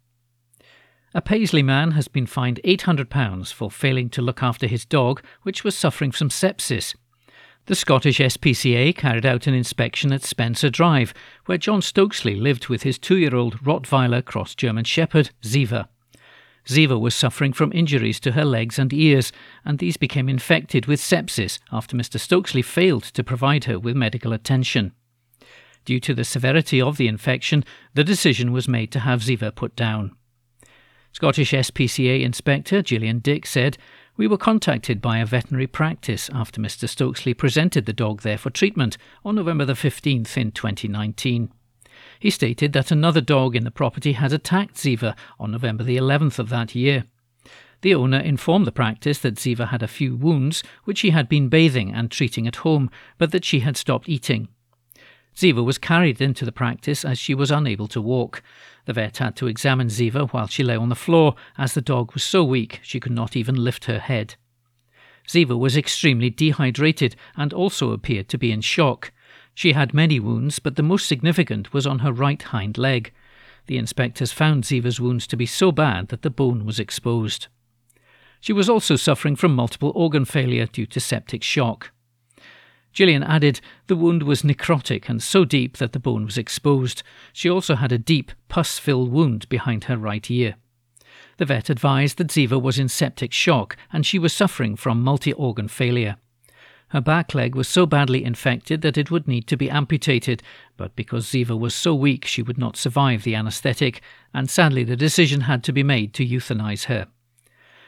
[1.14, 5.64] A Paisley man has been fined £800 for failing to look after his dog, which
[5.64, 6.94] was suffering from sepsis.
[7.68, 11.14] The Scottish SPCA carried out an inspection at Spencer Drive,
[11.46, 15.88] where John Stokesley lived with his two year old Rottweiler cross German Shepherd, Ziva.
[16.70, 19.32] Ziva was suffering from injuries to her legs and ears,
[19.66, 22.20] and these became infected with sepsis after Mr.
[22.20, 24.94] Stokesley failed to provide her with medical attention.
[25.84, 27.66] Due to the severity of the infection,
[27.96, 30.16] the decision was made to have Ziva put down.
[31.12, 33.80] Scottish SPCA Inspector Gillian Dick said,
[34.16, 36.88] We were contacted by a veterinary practice after Mr.
[36.88, 38.96] Stokesley presented the dog there for treatment
[39.26, 41.52] on November the 15th in 2019.
[42.20, 46.38] He stated that another dog in the property had attacked Ziva on November the 11th
[46.38, 47.06] of that year.
[47.82, 51.48] The owner informed the practice that Ziva had a few wounds, which she had been
[51.48, 54.50] bathing and treating at home, but that she had stopped eating.
[55.34, 58.44] Ziva was carried into the practice as she was unable to walk.
[58.84, 62.14] The vet had to examine Ziva while she lay on the floor, as the dog
[62.14, 64.36] was so weak she could not even lift her head.
[65.26, 69.14] Ziva was extremely dehydrated and also appeared to be in shock.
[69.60, 73.12] She had many wounds, but the most significant was on her right hind leg.
[73.66, 77.48] The inspectors found Ziva's wounds to be so bad that the bone was exposed.
[78.40, 81.92] She was also suffering from multiple organ failure due to septic shock.
[82.94, 87.04] Gillian added the wound was necrotic and so deep that the bone was exposed.
[87.34, 90.56] She also had a deep, pus filled wound behind her right ear.
[91.36, 95.34] The vet advised that Ziva was in septic shock and she was suffering from multi
[95.34, 96.16] organ failure.
[96.90, 100.42] Her back leg was so badly infected that it would need to be amputated,
[100.76, 104.02] but because Ziva was so weak she would not survive the anaesthetic,
[104.34, 107.08] and sadly the decision had to be made to euthanize her.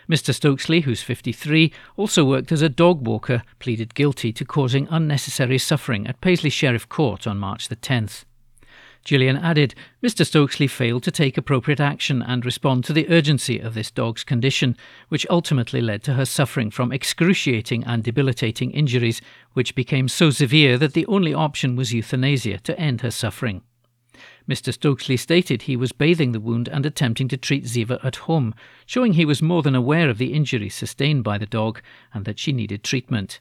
[0.10, 0.34] Mr.
[0.34, 6.06] Stokesley, who's 53, also worked as a dog walker, pleaded guilty to causing unnecessary suffering
[6.06, 8.26] at Paisley Sheriff Court on March the 10th.
[9.04, 9.74] Gillian added,
[10.04, 10.26] Mr.
[10.26, 14.78] Stokesley failed to take appropriate action and respond to the urgency of this dog's condition,
[15.10, 19.22] which ultimately led to her suffering from excruciating and debilitating injuries,
[19.54, 23.64] which became so severe that the only option was euthanasia to end her suffering.
[24.47, 24.74] Mr.
[24.74, 28.54] Stokesley stated he was bathing the wound and attempting to treat Ziva at home,
[28.86, 31.82] showing he was more than aware of the injury sustained by the dog
[32.14, 33.39] and that she needed treatment.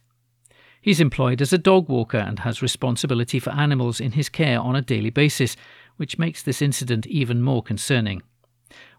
[0.81, 4.77] He's employed as a dog walker and has responsibility for animals in his care on
[4.77, 5.57] a daily basis,
[5.97, 8.23] which makes this incident even more concerning.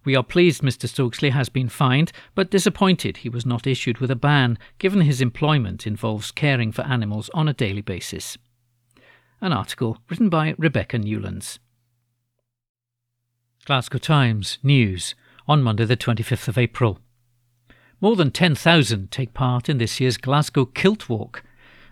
[0.03, 0.87] We are pleased Mr.
[0.87, 5.21] Stokesley has been fined, but disappointed he was not issued with a ban, given his
[5.21, 8.37] employment involves caring for animals on a daily basis.
[9.39, 11.59] An article written by Rebecca Newlands.
[13.65, 15.15] Glasgow Times News
[15.47, 16.99] on Monday, the 25th of April.
[17.99, 21.43] More than 10,000 take part in this year's Glasgow Kilt Walk,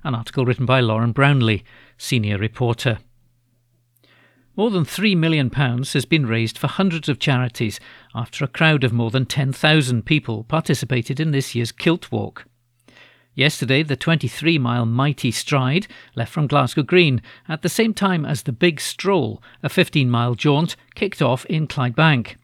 [0.04, 1.64] an article written by Lauren Brownlee,
[1.97, 3.00] senior reporter.
[4.56, 7.80] More than £3 million has been raised for hundreds of charities
[8.14, 12.45] after a crowd of more than 10,000 people participated in this year's Kilt Walk.
[13.36, 18.43] Yesterday, the 23 mile Mighty Stride left from Glasgow Green at the same time as
[18.43, 22.36] the Big Stroll, a 15 mile jaunt, kicked off in Clydebank.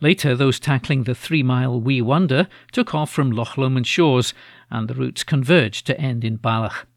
[0.00, 4.32] Later, those tackling the three mile Wee Wonder took off from Loch Lomond Shores,
[4.72, 6.88] and the routes converge to end in Balloch.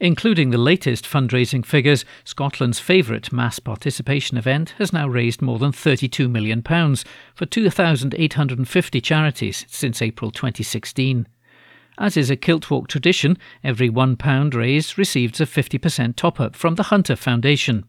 [0.00, 5.70] Including the latest fundraising figures, Scotland's favourite mass participation event has now raised more than
[5.70, 6.62] £32 million
[7.34, 11.28] for 2,850 charities since April 2016.
[11.98, 16.84] As is a Kiltwalk tradition, every £1 raised receives a 50% top up from the
[16.84, 17.84] Hunter Foundation.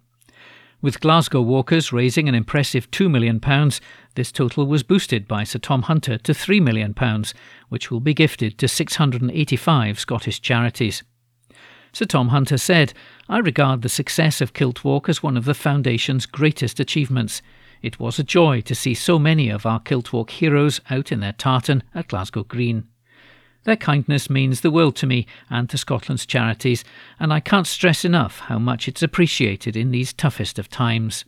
[0.83, 3.39] With Glasgow Walkers raising an impressive £2 million,
[4.15, 6.93] this total was boosted by Sir Tom Hunter to £3 million,
[7.69, 11.01] which will be gifted to 685 Scottish charities.
[11.93, 12.93] Sir Tom Hunter said,
[13.29, 17.41] I regard the success of Kiltwalk as one of the Foundation's greatest achievements.
[17.81, 21.31] It was a joy to see so many of our Kiltwalk heroes out in their
[21.31, 22.89] tartan at Glasgow Green.
[23.63, 26.83] Their kindness means the world to me and to Scotland's charities,
[27.19, 31.23] and I can't stress enough how much it's appreciated in these toughest of times.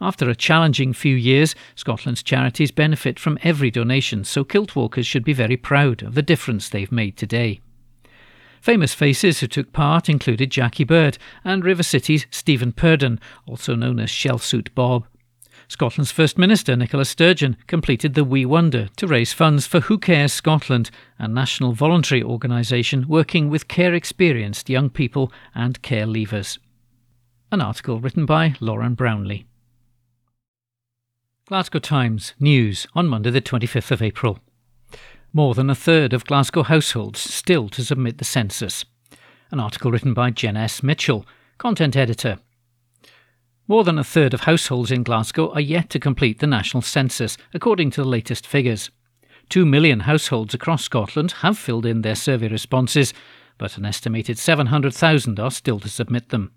[0.00, 5.32] After a challenging few years, Scotland's charities benefit from every donation, so kiltwalkers should be
[5.32, 7.60] very proud of the difference they've made today.
[8.60, 14.00] Famous faces who took part included Jackie Bird and River City's Stephen Purdon, also known
[14.00, 15.06] as Shellsuit Bob.
[15.74, 20.32] Scotland's First Minister, Nicola Sturgeon, completed the Wee Wonder to raise funds for Who Cares
[20.32, 26.58] Scotland, a national voluntary organisation working with care experienced young people and care leavers.
[27.50, 29.46] An article written by Lauren Brownlee.
[31.48, 34.38] Glasgow Times News on Monday, the 25th of April.
[35.32, 38.84] More than a third of Glasgow households still to submit the census.
[39.50, 41.26] An article written by Jenness Mitchell,
[41.58, 42.38] content editor.
[43.66, 47.38] More than a third of households in Glasgow are yet to complete the national census,
[47.54, 48.90] according to the latest figures.
[49.48, 53.14] Two million households across Scotland have filled in their survey responses,
[53.56, 56.52] but an estimated 700,000 are still to submit them.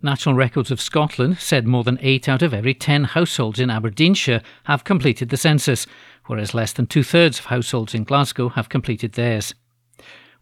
[0.00, 4.40] National Records of Scotland said more than 8 out of every 10 households in Aberdeenshire
[4.64, 5.86] have completed the census,
[6.26, 9.54] whereas less than two thirds of households in Glasgow have completed theirs.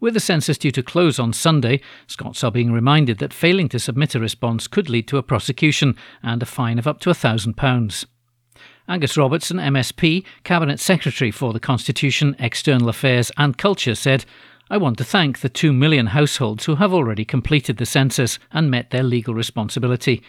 [0.01, 3.79] With the census due to close on Sunday, Scots are being reminded that failing to
[3.79, 8.05] submit a response could lead to a prosecution and a fine of up to £1,000.
[8.87, 14.27] Angus Robertson, MSP, Cabinet Secretary for the Constitution, External Affairs and Culture, said,
[14.69, 18.71] I want to thank the 2 million households who have already completed the census and
[18.71, 20.23] met their legal responsibility.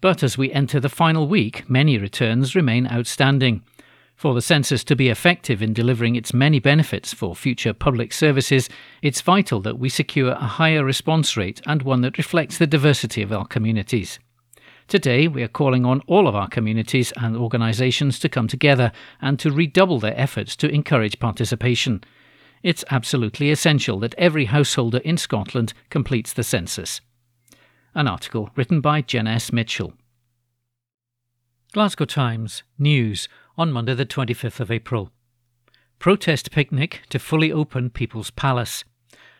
[0.00, 3.62] But as we enter the final week, many returns remain outstanding.
[4.20, 8.68] For the census to be effective in delivering its many benefits for future public services,
[9.00, 13.22] it's vital that we secure a higher response rate and one that reflects the diversity
[13.22, 14.18] of our communities.
[14.88, 18.92] Today, we are calling on all of our communities and organisations to come together
[19.22, 22.04] and to redouble their efforts to encourage participation.
[22.62, 27.00] It's absolutely essential that every householder in Scotland completes the census.
[27.94, 29.94] An article written by Jenness Mitchell.
[31.72, 35.10] Glasgow Times News on Monday, the 25th of April.
[35.98, 38.84] Protest picnic to fully open People's Palace.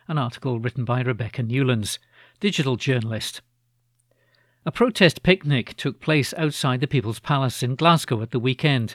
[0.08, 1.98] An article written by Rebecca Newlands,
[2.40, 3.40] digital journalist.
[4.66, 8.94] A protest picnic took place outside the People's Palace in Glasgow at the weekend.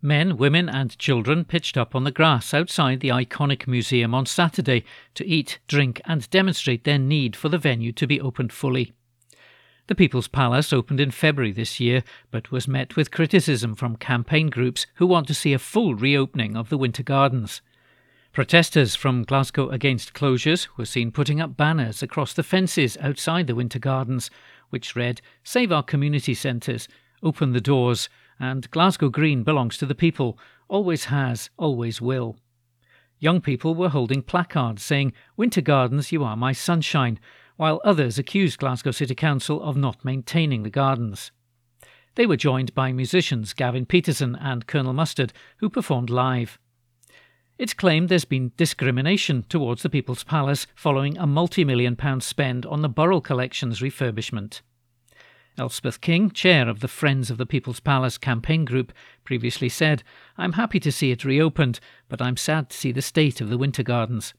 [0.00, 4.84] Men, women, and children pitched up on the grass outside the iconic museum on Saturday
[5.14, 8.92] to eat, drink, and demonstrate their need for the venue to be opened fully.
[9.88, 14.48] The People's Palace opened in February this year, but was met with criticism from campaign
[14.48, 17.62] groups who want to see a full reopening of the Winter Gardens.
[18.32, 23.56] Protesters from Glasgow Against Closures were seen putting up banners across the fences outside the
[23.56, 24.30] Winter Gardens,
[24.70, 26.86] which read, Save our community centres,
[27.20, 28.08] open the doors,
[28.38, 32.36] and Glasgow Green belongs to the people, always has, always will.
[33.18, 37.18] Young people were holding placards saying, Winter Gardens, you are my sunshine,
[37.56, 41.30] while others accused Glasgow City Council of not maintaining the gardens.
[42.14, 46.58] They were joined by musicians Gavin Peterson and Colonel Mustard, who performed live.
[47.58, 52.66] It's claimed there's been discrimination towards the People's Palace following a multi million pound spend
[52.66, 54.60] on the Burrell Collection's refurbishment.
[55.58, 58.92] Elspeth King, chair of the Friends of the People's Palace campaign group,
[59.22, 60.02] previously said,
[60.38, 61.78] I'm happy to see it reopened,
[62.08, 64.32] but I'm sad to see the state of the winter gardens.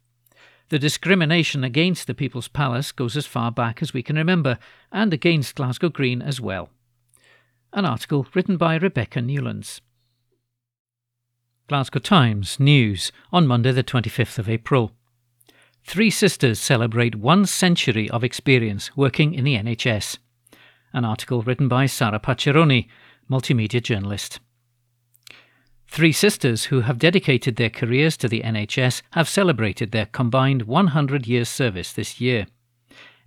[0.70, 4.58] The discrimination against the People's Palace goes as far back as we can remember,
[4.92, 6.70] and against Glasgow Green as well.
[7.74, 9.82] An article written by Rebecca Newlands.
[11.68, 14.92] Glasgow Times News on Monday, the 25th of April.
[15.86, 20.18] Three sisters celebrate one century of experience working in the NHS.
[20.94, 22.88] An article written by Sara Paccheroni,
[23.30, 24.40] multimedia journalist.
[25.94, 31.28] Three sisters who have dedicated their careers to the NHS have celebrated their combined 100
[31.28, 32.48] years service this year.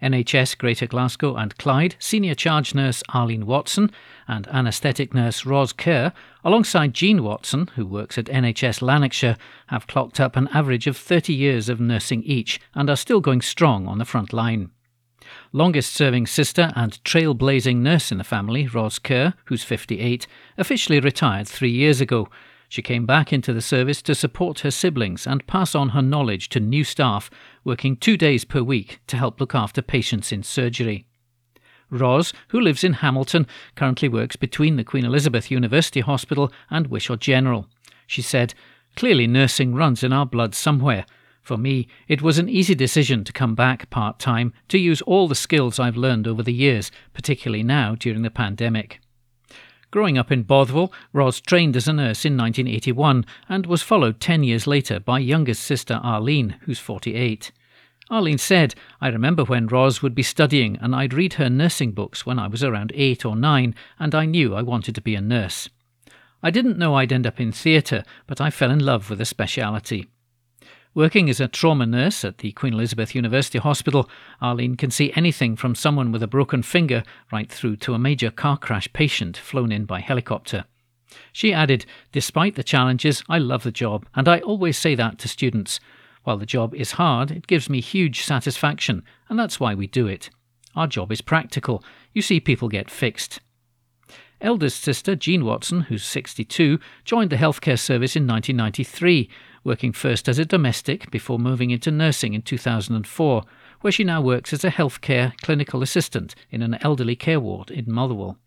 [0.02, 3.92] NHS Greater Glasgow and Clyde senior charge nurse Arlene Watson
[4.26, 6.12] and anaesthetic nurse Ros Kerr,
[6.42, 9.36] alongside Jean Watson, who works at NHS Lanarkshire,
[9.68, 13.42] have clocked up an average of 30 years of nursing each and are still going
[13.42, 14.72] strong on the front line.
[15.52, 20.26] Longest serving sister and trailblazing nurse in the family, Ros Kerr, who's 58,
[20.58, 22.28] officially retired three years ago
[22.68, 26.48] she came back into the service to support her siblings and pass on her knowledge
[26.50, 27.30] to new staff,
[27.64, 31.06] working two days per week to help look after patients in surgery.
[31.90, 33.46] Ros, who lives in Hamilton,
[33.76, 37.68] currently works between the Queen Elizabeth University Hospital and Wishaw General.
[38.06, 38.54] She said,
[38.96, 41.06] Clearly, nursing runs in our blood somewhere.
[41.42, 45.28] For me, it was an easy decision to come back part time to use all
[45.28, 49.00] the skills I've learned over the years, particularly now during the pandemic.
[49.96, 54.44] Growing up in Bothwell, Ros trained as a nurse in 1981 and was followed 10
[54.44, 57.50] years later by youngest sister Arlene, who's 48.
[58.10, 62.26] Arlene said, I remember when Ros would be studying and I'd read her nursing books
[62.26, 65.22] when I was around 8 or 9 and I knew I wanted to be a
[65.22, 65.70] nurse.
[66.42, 69.24] I didn't know I'd end up in theatre, but I fell in love with the
[69.24, 70.10] speciality.
[70.96, 74.08] Working as a trauma nurse at the Queen Elizabeth University Hospital,
[74.40, 78.30] Arlene can see anything from someone with a broken finger right through to a major
[78.30, 80.64] car crash patient flown in by helicopter.
[81.34, 85.28] She added, Despite the challenges, I love the job, and I always say that to
[85.28, 85.80] students.
[86.24, 90.06] While the job is hard, it gives me huge satisfaction, and that's why we do
[90.06, 90.30] it.
[90.74, 91.84] Our job is practical.
[92.14, 93.40] You see people get fixed.
[94.40, 99.30] Eldest sister, Jean Watson, who's 62, joined the healthcare service in 1993
[99.66, 103.42] working first as a domestic before moving into nursing in 2004,
[103.80, 107.84] where she now works as a healthcare clinical assistant in an elderly care ward in
[107.86, 108.38] Motherwell.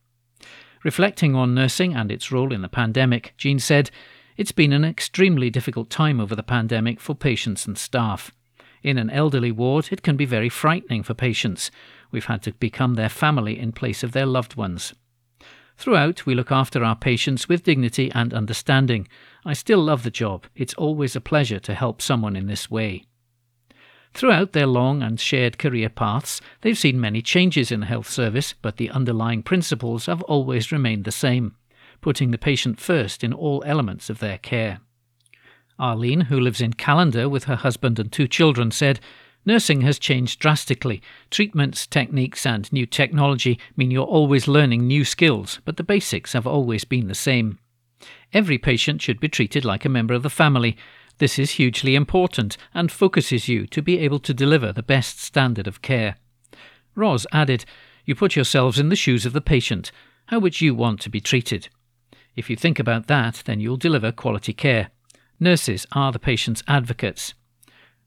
[0.83, 3.91] Reflecting on nursing and its role in the pandemic, Jean said,
[4.37, 8.31] It's been an extremely difficult time over the pandemic for patients and staff.
[8.81, 11.69] In an elderly ward, it can be very frightening for patients.
[12.11, 14.93] We've had to become their family in place of their loved ones.
[15.79, 19.07] Throughout, we look after our patients with dignity and understanding.
[19.45, 20.45] I still love the job.
[20.55, 23.05] It's always a pleasure to help someone in this way.
[24.13, 28.53] Throughout their long and shared career paths, they've seen many changes in the health service,
[28.61, 31.55] but the underlying principles have always remained the same
[32.01, 34.79] putting the patient first in all elements of their care.
[35.77, 38.99] Arlene, who lives in Callander with her husband and two children, said,
[39.45, 41.01] Nursing has changed drastically.
[41.31, 46.45] Treatments, techniques, and new technology mean you're always learning new skills, but the basics have
[46.45, 47.57] always been the same.
[48.33, 50.77] Every patient should be treated like a member of the family.
[51.17, 55.67] This is hugely important and focuses you to be able to deliver the best standard
[55.67, 56.15] of care.
[56.95, 57.65] Ros added,
[58.05, 59.91] You put yourselves in the shoes of the patient.
[60.27, 61.69] How would you want to be treated?
[62.35, 64.91] If you think about that, then you'll deliver quality care.
[65.39, 67.33] Nurses are the patient's advocates.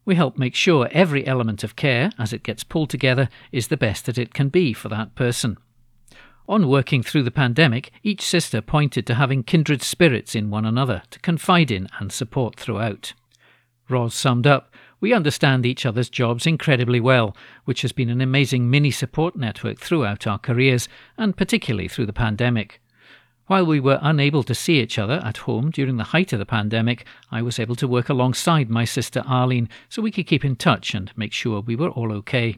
[0.04, 3.76] We help make sure every element of care, as it gets pulled together, is the
[3.76, 5.58] best that it can be for that person.
[6.49, 11.03] On working through the pandemic, each sister pointed to having kindred spirits in one another
[11.11, 13.12] to confide in and support throughout.
[13.88, 18.70] Ros summed up, We understand each other's jobs incredibly well, which has been an amazing
[18.70, 20.88] mini support network throughout our careers,
[21.18, 22.80] and particularly through the pandemic.
[23.47, 26.47] While we were unable to see each other at home during the height of the
[26.47, 30.57] pandemic, I was able to work alongside my sister Arlene so we could keep in
[30.57, 32.57] touch and make sure we were all okay.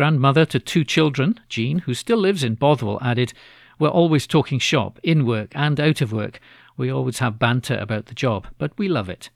[0.00, 3.34] Grandmother to two children, Jean, who still lives in Bothwell, added,
[3.78, 6.40] We're always talking shop, in work and out of work.
[6.78, 9.28] We always have banter about the job, but we love it.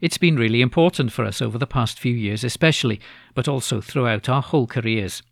[0.00, 3.00] It's been really important for us over the past few years, especially,
[3.34, 5.24] but also throughout our whole careers.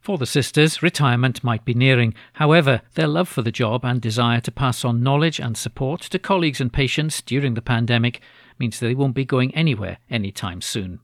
[0.00, 2.14] For the sisters, retirement might be nearing.
[2.32, 6.18] However, their love for the job and desire to pass on knowledge and support to
[6.18, 8.22] colleagues and patients during the pandemic
[8.58, 11.00] means they won't be going anywhere anytime soon.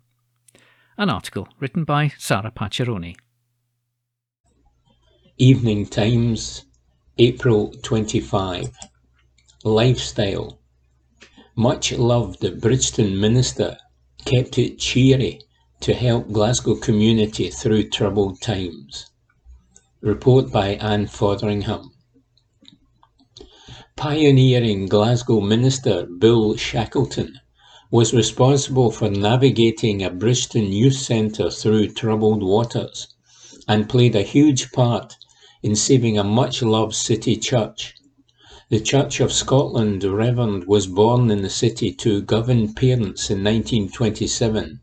[1.01, 3.15] An article written by Sarah Pacciaroni.
[5.37, 6.65] Evening Times,
[7.19, 8.77] April 25.
[9.63, 10.59] Lifestyle.
[11.55, 13.77] Much loved Bridgeton Minister
[14.25, 15.41] kept it cheery
[15.83, 19.09] to help Glasgow community through troubled times.
[20.01, 21.93] Report by Anne Fotheringham.
[23.95, 27.39] Pioneering Glasgow minister Bill Shackleton
[27.91, 33.09] was responsible for navigating a Bridgeton youth centre through troubled waters
[33.67, 35.17] and played a huge part
[35.63, 37.95] in saving a much loved city church.
[38.69, 44.81] The Church of Scotland Reverend was born in the city to Govan parents in 1927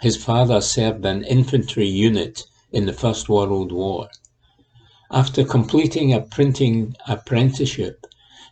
[0.00, 4.08] his father served an infantry unit in the First World War.
[5.10, 8.06] After completing a printing apprenticeship,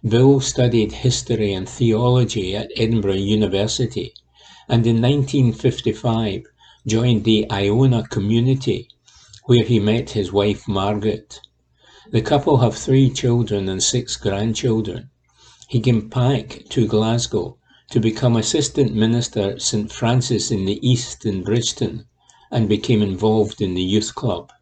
[0.05, 4.13] Bill studied history and theology at Edinburgh University
[4.69, 6.43] and in 1955
[6.87, 8.89] joined the Iona community
[9.47, 11.41] where he met his wife Margaret.
[12.11, 15.09] The couple have three children and six grandchildren.
[15.69, 17.57] He came back to Glasgow
[17.91, 22.05] to become Assistant Minister at St Francis in the East in Bridgeton
[22.51, 24.53] and became involved in the youth club.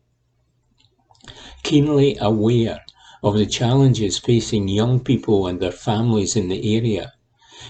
[1.65, 2.84] Keenly aware
[3.25, 7.11] of the challenges facing young people and their families in the area,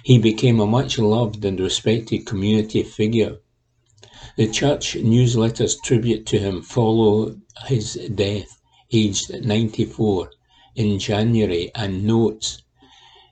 [0.03, 3.39] he became a much loved and respected community figure.
[4.37, 7.37] The church newsletters tribute to him follow
[7.67, 8.61] his death,
[8.93, 10.31] aged 94,
[10.75, 12.61] in January, and notes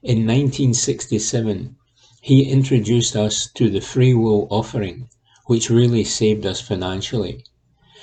[0.04, 1.74] In 1967,
[2.20, 5.08] he introduced us to the free will offering,
[5.46, 7.44] which really saved us financially.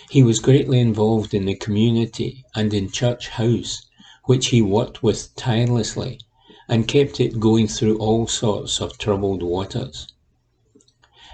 [0.09, 3.85] He was greatly involved in the community and in Church House,
[4.29, 6.19] which he worked with tirelessly
[6.67, 10.05] and kept it going through all sorts of troubled waters.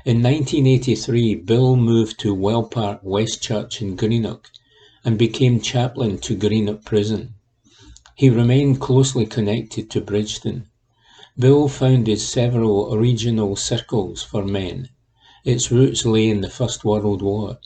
[0.05, 4.49] In 1983, Bill moved to Wellpark West Church in Greenock
[5.03, 7.33] and became chaplain to Greenock Prison.
[8.15, 10.69] He remained closely connected to Bridgeton.
[11.37, 14.87] Bill founded several regional circles for men.
[15.43, 17.59] Its roots lay in the First World War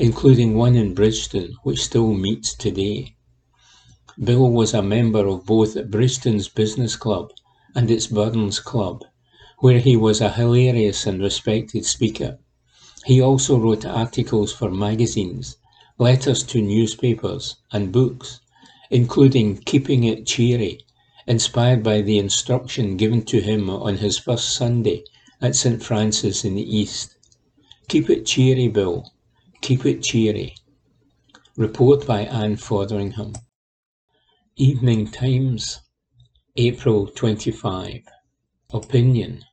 [0.00, 3.16] including one in Bridgeton, which still meets today.
[4.20, 7.30] Bill was a member of both Bridgeton's Business Club
[7.76, 9.04] and its Burns Club,
[9.60, 12.40] where he was a hilarious and respected speaker.
[13.04, 15.56] He also wrote articles for magazines,
[15.98, 18.40] letters to newspapers, and books,
[18.90, 20.80] including Keeping It Cheery,
[21.28, 25.04] inspired by the instruction given to him on his first Sunday
[25.40, 25.80] at St.
[25.80, 27.14] Francis in the East.
[27.86, 29.12] Keep it cheery, Bill,
[29.60, 30.56] Keep it cheery.
[31.56, 33.34] Report by Anne Fotheringham.
[34.60, 35.82] Evening Times,
[36.56, 38.02] April 25.
[38.74, 39.44] Opinion.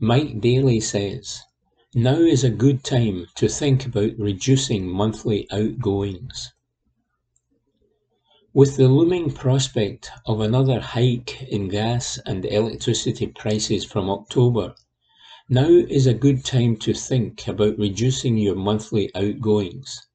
[0.00, 1.40] Mike Dailly says,
[1.94, 6.52] Now is a good time to think about reducing monthly outgoings.
[8.52, 14.74] With the looming prospect of another hike in gas and electricity prices from October,
[15.48, 20.08] now is a good time to think about reducing your monthly outgoings.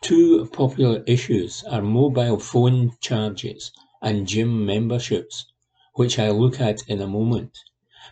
[0.00, 5.46] Two popular issues are mobile phone charges and gym memberships,
[5.94, 7.58] which I'll look at in a moment.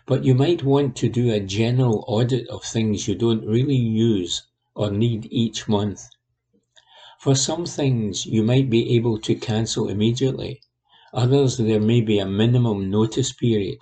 [0.05, 4.43] But you might want to do a general audit of things you don't really use
[4.75, 6.09] or need each month.
[7.21, 10.59] For some things you might be able to cancel immediately.
[11.13, 13.77] Others there may be a minimum notice period,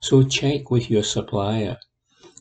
[0.00, 1.76] so check with your supplier.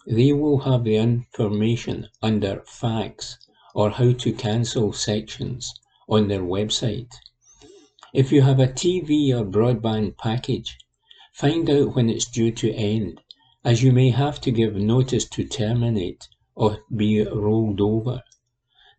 [0.07, 3.35] They will have the information under FAQs
[3.79, 5.73] or How to Cancel sections
[6.09, 7.13] on their website.
[8.13, 10.77] If you have a TV or broadband package,
[11.31, 13.21] find out when it's due to end,
[13.63, 18.21] as you may have to give notice to terminate or be rolled over.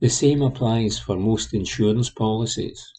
[0.01, 2.91] The same applies for most insurance policies.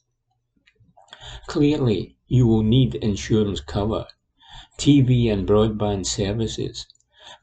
[1.47, 4.05] Clearly, you will need insurance cover,
[4.77, 6.85] TV and broadband services,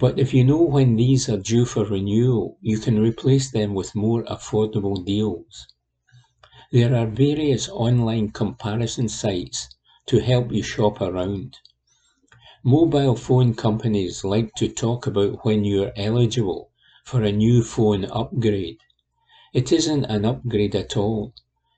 [0.01, 3.97] but if you know when these are due for renewal, you can replace them with
[3.97, 5.67] more affordable deals.
[6.71, 9.69] There are various online comparison sites
[10.07, 11.57] to help you shop around.
[12.63, 16.71] Mobile phone companies like to talk about when you're eligible
[17.05, 18.79] for a new phone upgrade.
[19.53, 21.33] It isn't an upgrade at all.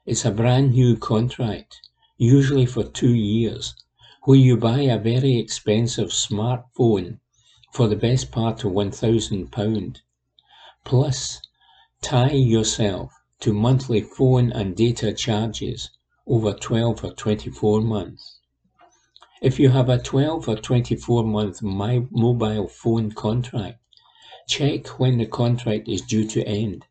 [0.04, 1.80] It's a brand new contract,
[2.18, 3.74] usually for two years,
[4.24, 7.19] where you buy a very expensive smartphone
[7.72, 9.96] for the best part of £1,000.
[10.84, 11.40] Plus,
[12.02, 15.90] tie yourself to monthly phone and data charges
[16.26, 18.40] over 12 or 24 months.
[19.40, 23.78] If you have a 12 or 24 month mobile phone contract,
[24.48, 26.84] check when the contract is due to end,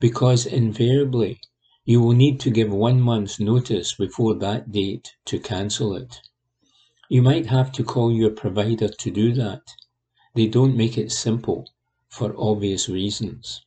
[0.00, 1.40] because invariably
[1.84, 6.20] you will need to give one month's notice before that date to cancel it.
[7.08, 9.62] You might have to call your provider to do that
[10.36, 11.68] they don't make it simple
[12.08, 13.62] for obvious reasons.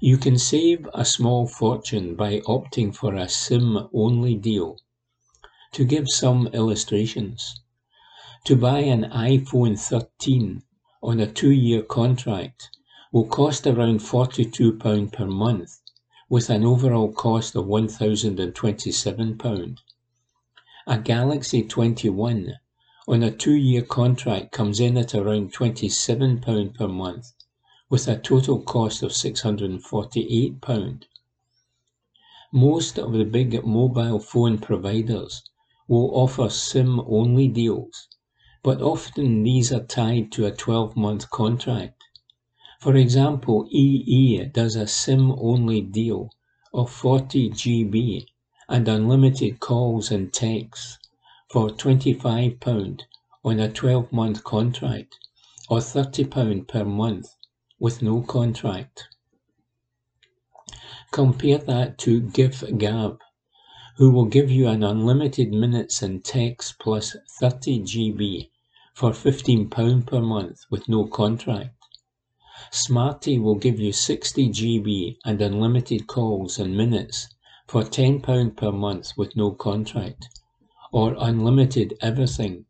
[0.00, 4.78] You can save a small fortune by opting for a SIM-only deal.
[5.72, 7.60] To give some illustrations,
[8.44, 10.62] to buy an iPhone 13
[11.02, 12.70] on a two-year contract
[13.12, 15.80] will cost around £42 per month,
[16.30, 19.78] with an overall cost of £1,027.
[20.86, 22.54] A Galaxy 21
[23.08, 27.32] on a two-year contract comes in at around £27 per month,
[27.88, 31.02] with a total cost of £648.
[32.52, 35.42] Most of the big mobile phone providers
[35.88, 38.08] will offer SIM-only deals,
[38.62, 42.04] but often these are tied to a 12-month contract.
[42.78, 46.30] For example, EE does a SIM-only deal
[46.74, 48.26] of 40 GB
[48.68, 50.98] and unlimited calls and texts
[51.50, 53.00] for £25
[53.44, 55.16] on a 12 month contract
[55.70, 57.34] or £30 per month
[57.78, 59.08] with no contract.
[61.10, 63.18] Compare that to giffgaff,
[63.96, 68.50] who will give you an unlimited minutes and text plus 30 GB
[68.94, 71.74] for £15 per month with no contract.
[72.70, 77.28] Smarty will give you 60 GB and unlimited calls and minutes
[77.66, 80.28] for £10 per month with no contract,
[80.92, 82.64] or unlimited everything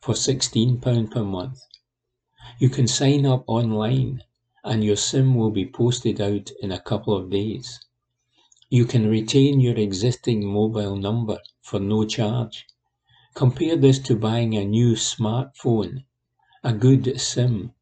[0.00, 1.60] for £16 per month.
[2.58, 4.22] You can sign up online
[4.64, 7.80] and your SIM will be posted out in a couple of days.
[8.68, 12.66] You can retain your existing mobile number for no charge.
[13.34, 16.04] Compare this to buying a new smartphone.
[16.64, 17.72] A good SIM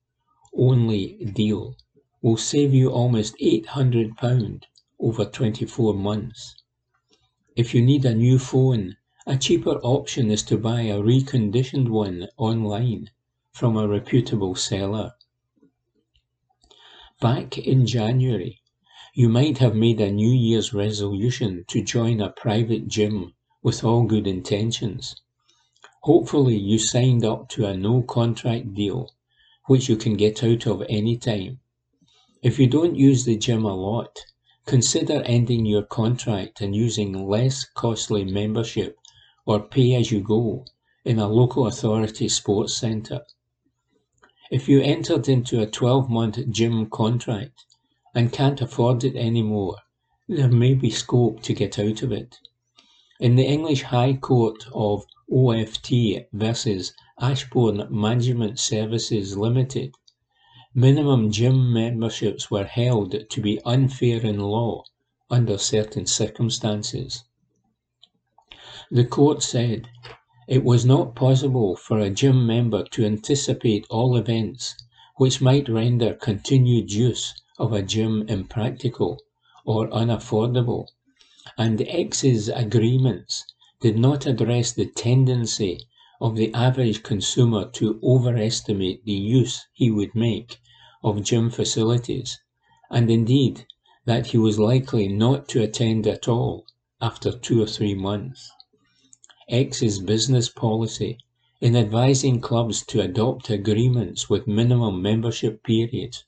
[0.57, 1.77] only deal
[2.23, 4.63] will save you almost £800
[4.99, 6.55] over 24 months.
[7.57, 8.97] If you need a new phone,
[9.31, 13.09] a cheaper option is to buy a reconditioned one online
[13.53, 15.13] from a reputable seller.
[17.21, 18.61] Back in January,
[19.15, 24.03] you might have made a New Year's resolution to join a private gym with all
[24.03, 25.15] good intentions.
[26.03, 29.11] Hopefully, you signed up to a no contract deal,
[29.67, 31.61] which you can get out of any time.
[32.43, 34.19] If you don't use the gym a lot,
[34.67, 38.97] consider ending your contract and using less costly membership
[39.47, 40.65] or pay as you go
[41.05, 43.23] in a local authority sports centre.
[44.51, 47.65] If you entered into a 12 month gym contract
[48.15, 49.77] and can't afford it anymore,
[50.29, 52.39] there may be scope to get out of it.
[53.21, 59.95] In the English High Court of OFT versus Ashbourne Management Services Limited,
[60.75, 64.85] minimum gym memberships were held to be unfair in law
[65.31, 67.25] under certain circumstances.
[68.93, 69.89] The court said
[70.49, 74.75] it was not possible for a gym member to anticipate all events
[75.17, 79.21] which might render continued use of a gym impractical
[79.65, 80.89] or unaffordable,
[81.57, 83.45] and X's agreements
[83.81, 85.87] did not address the tendency
[86.21, 90.59] of the average consumer to overestimate the use he would make
[91.05, 92.41] of gym facilities,
[92.91, 93.67] and indeed
[94.05, 96.67] that he was likely not to attend at all
[97.01, 98.51] after two or three months.
[99.53, 101.19] X's business policy
[101.61, 106.25] in advising clubs to adopt agreements with minimum membership periods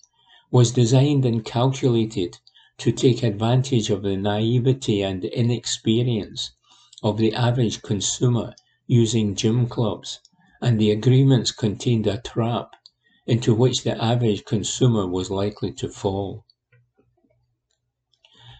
[0.50, 2.38] was designed and calculated
[2.78, 6.50] to take advantage of the naivety and inexperience
[7.02, 8.56] of the average consumer
[8.88, 10.18] using gym clubs,
[10.60, 12.74] and the agreements contained a trap
[13.26, 16.44] into which the average consumer was likely to fall.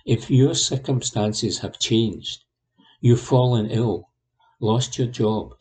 [0.06, 2.44] If your circumstances have changed,
[3.00, 4.08] you've fallen ill,
[4.62, 5.54] lost your job,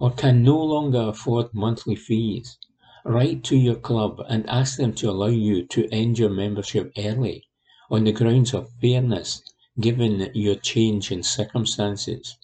[0.00, 2.58] or can no longer afford monthly fees,
[3.04, 7.44] write to your club and ask them to allow you to end your membership early
[7.90, 9.42] on the grounds of fairness
[9.80, 12.36] given your change in circumstances.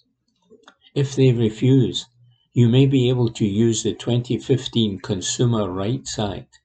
[0.95, 2.07] If they refuse,
[2.53, 6.61] you may be able to use the 2015 Consumer Rights Act.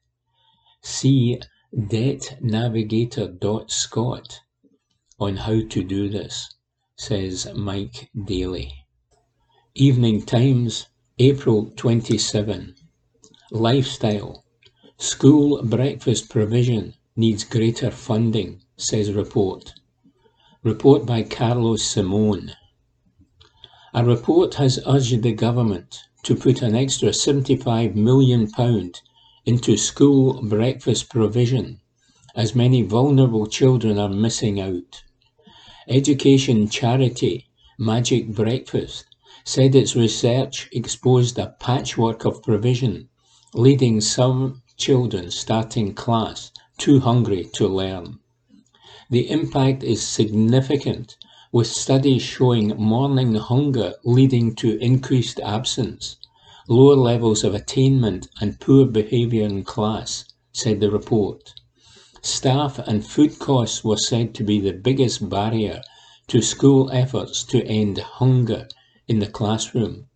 [0.81, 1.41] See
[1.75, 4.39] debtnavigator.scot
[5.19, 6.55] on how to do this,
[6.95, 8.80] says Mike Dailly.
[9.75, 12.75] Evening Times, April 27.
[13.51, 14.43] Lifestyle.
[14.97, 19.73] School breakfast provision needs greater funding, says report.
[20.61, 22.51] Report by Carlos Simone.
[23.93, 28.51] A report has urged the government to put an extra £75 million
[29.45, 31.79] into school breakfast provision,
[32.35, 35.01] as many vulnerable children are missing out.
[35.87, 37.47] Education charity
[37.79, 39.05] Magic Breakfast
[39.43, 43.09] said its research exposed a patchwork of provision,
[43.53, 48.19] leading some children starting class too hungry to learn.
[49.09, 51.17] The impact is significant,
[51.51, 56.17] with studies showing morning hunger leading to increased absence,
[56.67, 61.53] lower levels of attainment, and poor behaviour in class, said the report.
[62.21, 65.81] Staff and food costs were said to be the biggest barrier
[66.27, 68.67] to school efforts to end hunger
[69.11, 70.07] in the classroom.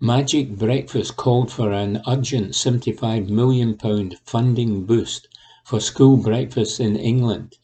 [0.00, 3.78] Magic Breakfast called for an urgent £75 million
[4.22, 5.26] funding boost
[5.64, 7.56] for school breakfasts in England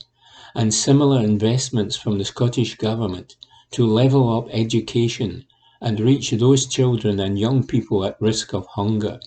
[0.54, 3.36] and similar investments from the Scottish Government
[3.72, 5.44] to level up education
[5.82, 9.20] and reach those children and young people at risk of hunger.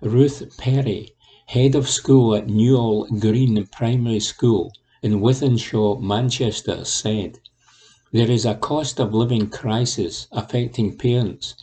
[0.00, 1.10] Ruth Perry,
[1.44, 4.72] head of school at Newall Green Primary School
[5.02, 7.38] in Wythenshawe, Manchester, said,
[8.12, 11.54] there is a cost of living crisis affecting parents,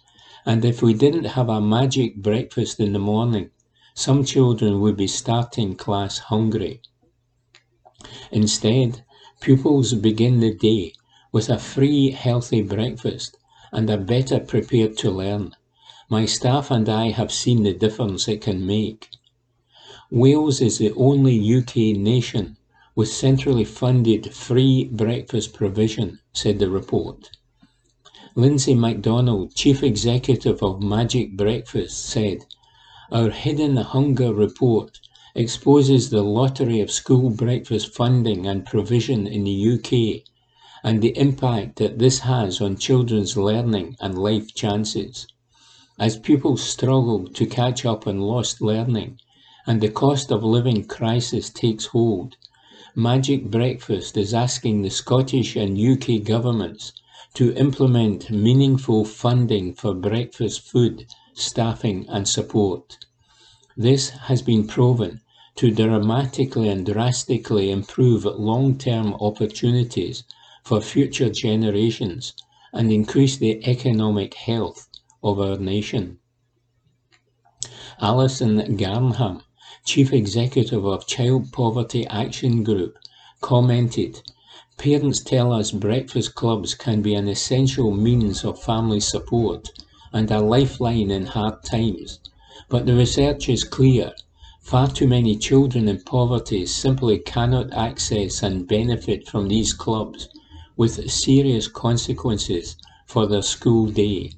[0.46, 3.50] and if we didn't have a magic breakfast in the morning,
[3.94, 6.82] some children would be starting class hungry.
[8.32, 9.04] Instead,
[9.42, 10.94] pupils begin the day
[11.34, 13.38] with a free, healthy breakfast
[13.74, 15.54] and are better prepared to learn.
[16.10, 19.10] My staff and I have seen the difference it can make.
[20.10, 22.56] Wales is the only UK nation
[22.96, 27.32] with centrally funded free breakfast provision, said the report.
[28.36, 32.46] Lindsay MacDonald, Chief Executive of Magic Breakfast, said,
[33.12, 35.00] Our Hidden Hunger report
[35.34, 40.22] exposes the lottery of school breakfast funding and provision in the UK
[40.84, 45.26] and the impact that this has on children's learning and life chances.
[45.98, 49.20] As pupils struggle to catch up on lost learning,
[49.66, 52.36] and the cost of living crisis takes hold,
[53.00, 56.94] Magic Breakfast is asking the Scottish and UK governments
[57.36, 62.98] to implement meaningful funding for breakfast food, staffing and support.
[63.78, 65.22] This has been proven
[65.58, 70.24] to dramatically and drastically improve long-term opportunities
[70.64, 72.34] for future generations
[72.74, 74.88] and increase the economic health
[75.22, 76.18] of our nation.
[78.02, 79.44] Alison Garnham,
[79.88, 82.98] Chief Executive of Child Poverty Action Group,
[83.40, 84.22] commented,
[84.78, 89.70] Parents tell us breakfast clubs can be an essential means of family support
[90.12, 92.20] and a lifeline in hard times,
[92.68, 94.12] but the research is clear.
[94.62, 100.28] Far too many children in poverty simply cannot access and benefit from these clubs,
[100.76, 102.76] with serious consequences
[103.06, 104.34] for their school day.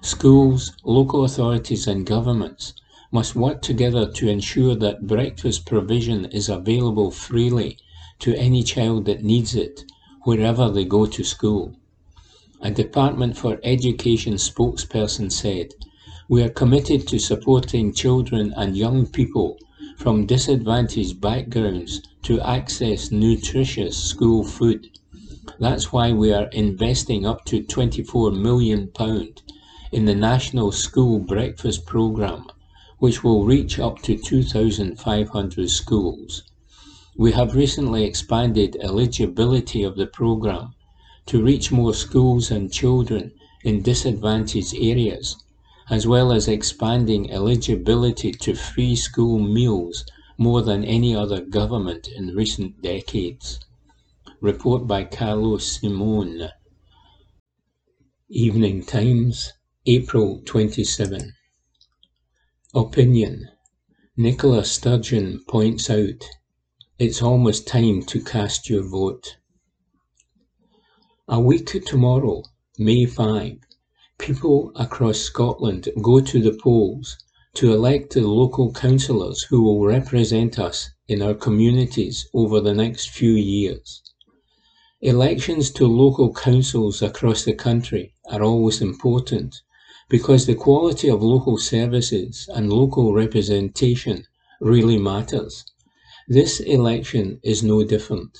[0.00, 2.72] Schools, local authorities and governments
[3.12, 7.76] must work together to ensure that breakfast provision is available freely
[8.20, 9.84] to any child that needs it,
[10.22, 11.74] wherever they go to school.
[12.60, 15.74] A Department for Education spokesperson said,
[16.28, 19.58] We are committed to supporting children and young people
[19.96, 24.88] from disadvantaged backgrounds to access nutritious school food.
[25.58, 28.92] That's why we are investing up to £24 million
[29.90, 32.46] in the National School Breakfast Programme
[33.00, 36.42] which will reach up to 2,500 schools.
[37.16, 40.74] We have recently expanded eligibility of the program
[41.26, 43.32] to reach more schools and children
[43.64, 45.36] in disadvantaged areas,
[45.88, 50.04] as well as expanding eligibility to free school meals
[50.36, 53.60] more than any other government in recent decades.
[54.40, 56.50] Report by Carlos Simone.
[58.28, 59.52] Evening Times,
[59.86, 61.32] April 27.
[62.72, 63.48] Opinion
[64.16, 66.24] Nicola Sturgeon points out
[67.00, 69.38] it's almost time to cast your vote.
[71.26, 72.44] A week tomorrow,
[72.78, 73.58] May 5,
[74.18, 77.18] people across Scotland go to the polls
[77.54, 83.10] to elect the local councillors who will represent us in our communities over the next
[83.10, 84.00] few years.
[85.00, 89.60] Elections to local councils across the country are always important
[90.10, 94.26] because the quality of local services and local representation
[94.60, 95.64] really matters.
[96.26, 98.36] This election is no different.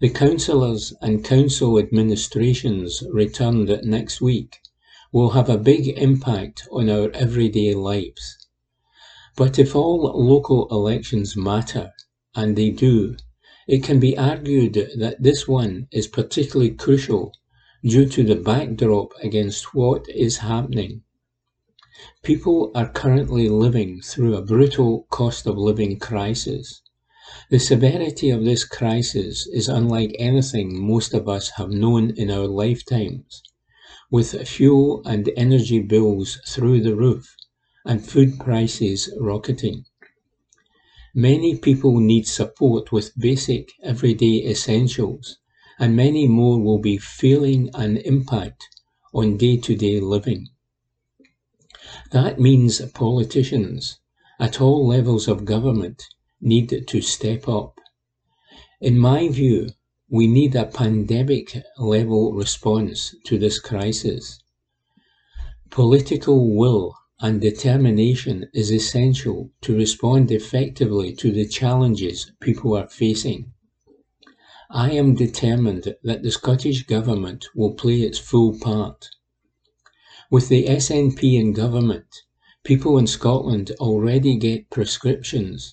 [0.00, 4.58] The councillors and council administrations returned next week
[5.12, 8.46] will have a big impact on our everyday lives.
[9.36, 11.92] But if all local elections matter,
[12.36, 13.16] and they do,
[13.66, 17.32] it can be argued that this one is particularly crucial
[17.84, 21.02] due to the backdrop against what is happening.
[22.22, 26.82] People are currently living through a brutal cost of living crisis.
[27.50, 32.46] The severity of this crisis is unlike anything most of us have known in our
[32.46, 33.42] lifetimes,
[34.10, 37.36] with fuel and energy bills through the roof
[37.84, 39.84] and food prices rocketing.
[41.14, 45.38] Many people need support with basic everyday essentials
[45.78, 48.68] and many more will be feeling an impact
[49.14, 50.48] on day-to-day living.
[52.10, 53.98] That means politicians
[54.40, 56.04] at all levels of government
[56.40, 57.78] need to step up.
[58.80, 59.68] In my view,
[60.10, 64.38] we need a pandemic level response to this crisis.
[65.70, 73.52] Political will and determination is essential to respond effectively to the challenges people are facing.
[74.70, 79.08] I am determined that the Scottish Government will play its full part.
[80.30, 82.04] With the SNP in government,
[82.64, 85.72] people in Scotland already get prescriptions,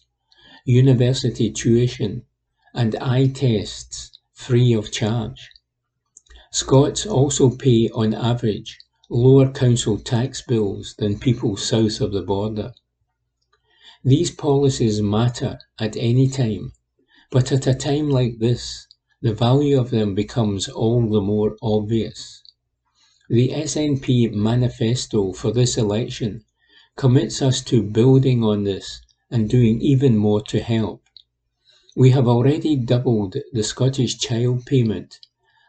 [0.63, 2.23] university tuition,
[2.73, 5.49] and eye tests free of charge.
[6.51, 12.73] Scots also pay, on average, lower council tax bills than people south of the border.
[14.05, 16.71] These policies matter at any time
[17.35, 18.87] but at a time like this,
[19.21, 22.41] the value of them becomes all the more obvious.
[23.27, 26.45] The SNP manifesto for this election
[26.95, 31.03] commits us to building on this and doing even more to help.
[31.93, 35.19] We have already doubled the Scottish Child Payment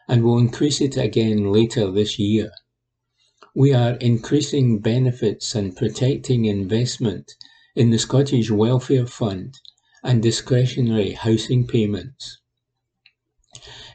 [0.06, 2.52] and will increase it again later this year.
[3.56, 7.34] We are increasing benefits and protecting investment
[7.74, 9.58] in the Scottish Welfare Fund
[10.06, 12.38] and discretionary housing payments.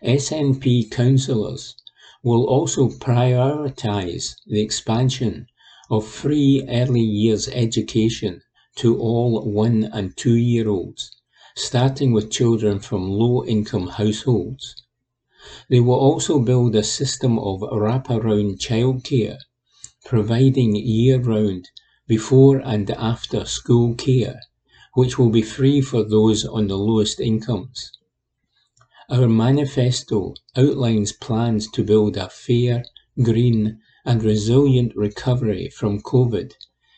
[0.04, 1.76] SNP councillors
[2.22, 5.48] will also prioritise the expansion
[5.90, 8.42] of free early years education
[8.76, 11.12] to all one and two year olds,
[11.56, 14.76] starting with children from low income households.
[15.70, 19.38] They will also build a system of wraparound childcare,
[20.04, 21.70] providing year round,
[22.06, 24.42] before and after school care,
[24.94, 27.92] which will be free for those on the lowest incomes.
[29.10, 32.84] Our manifesto outlines plans to build a fair,
[33.22, 36.54] green, and resilient recovery from COVID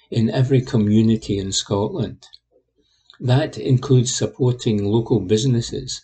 [0.09, 2.25] in every community in Scotland.
[3.19, 6.01] That includes supporting local businesses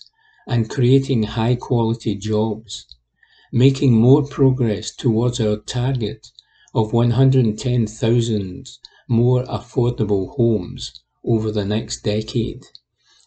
[0.48, 2.86] and creating high quality jobs,
[3.52, 6.28] making more progress towards our target
[6.74, 8.70] of 110,000
[9.08, 12.64] more affordable homes over the next decade,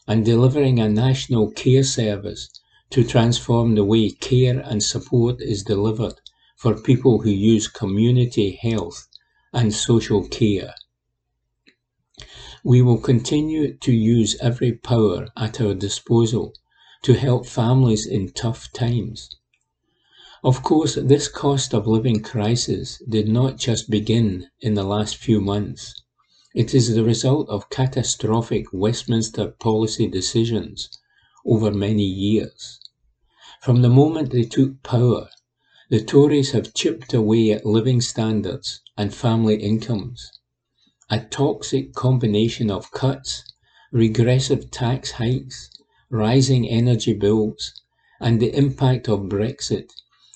[0.07, 2.49] and delivering a national care service
[2.91, 6.21] to transform the way care and support is delivered
[6.57, 9.09] for people who use community health
[9.53, 10.75] and social care.
[12.65, 16.55] We will continue to use every power at our disposal
[17.03, 19.37] to help families in tough times.
[20.45, 25.41] Of course, this cost of living crisis did not just begin in the last few
[25.41, 26.02] months.
[26.55, 30.91] It is the result of catastrophic Westminster policy decisions
[31.47, 32.79] over many years.
[33.63, 35.31] From the moment they took power,
[35.89, 40.31] the Tories have chipped away at living standards and family incomes.
[41.09, 43.45] A toxic combination of cuts,
[43.91, 45.71] regressive tax hikes,
[46.11, 47.81] rising energy bills,
[48.21, 49.91] and the impact of Brexit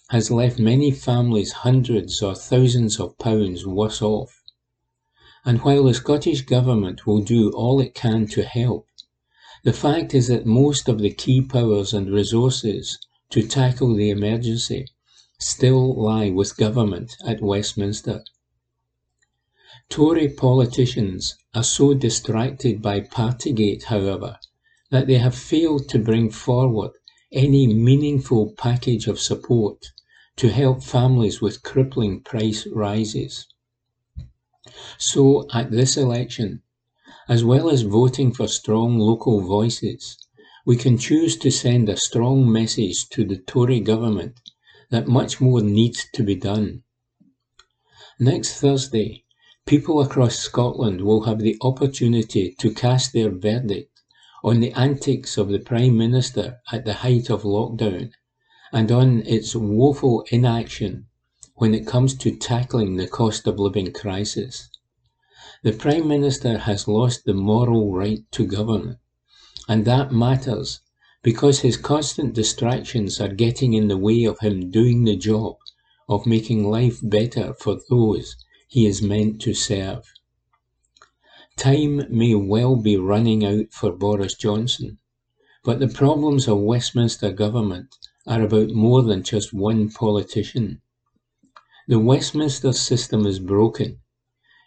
[0.08, 4.35] has left many families hundreds or thousands of pounds worse off.
[5.46, 8.88] And while the Scottish Government will do all it can to help,
[9.62, 12.98] the fact is that most of the key powers and resources
[13.30, 14.88] to tackle the emergency
[15.38, 18.24] still lie with government at Westminster.
[19.88, 24.40] Tory politicians are so distracted by Partygate, however,
[24.90, 26.90] that they have failed to bring forward
[27.30, 29.92] any meaningful package of support
[30.34, 33.46] to help families with crippling price rises.
[34.98, 36.62] So, at this election,
[37.28, 40.16] as well as voting for strong local voices,
[40.64, 44.40] we can choose to send a strong message to the Tory government
[44.90, 46.82] that much more needs to be done.
[48.18, 49.24] Next Thursday,
[49.66, 54.00] people across Scotland will have the opportunity to cast their verdict
[54.42, 58.10] on the antics of the Prime Minister at the height of lockdown
[58.72, 61.05] and on its woeful inaction
[61.56, 64.68] when it comes to tackling the cost of living crisis.
[65.62, 68.98] The Prime Minister has lost the moral right to govern,
[69.68, 70.80] and that matters
[71.22, 75.56] because his constant distractions are getting in the way of him doing the job
[76.08, 78.36] of making life better for those
[78.68, 80.04] he is meant to serve.
[81.56, 84.98] Time may well be running out for Boris Johnson,
[85.64, 87.96] but the problems of Westminster government
[88.26, 90.82] are about more than just one politician.
[91.88, 94.00] The Westminster system is broken.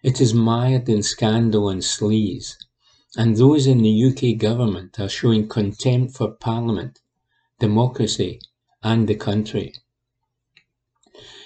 [0.04, 2.56] It is mired in scandal and sleaze,
[3.18, 7.00] and those in the UK government are showing contempt for Parliament,
[7.60, 8.40] democracy,
[8.82, 9.74] and the country.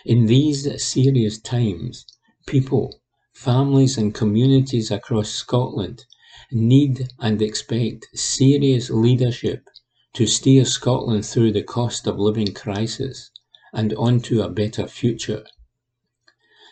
[0.06, 2.06] In these serious times,
[2.46, 3.02] people,
[3.34, 6.06] families, and communities across Scotland
[6.52, 9.68] need and expect serious leadership
[10.14, 13.32] to steer Scotland through the cost of living crisis
[13.74, 15.44] and onto a better future.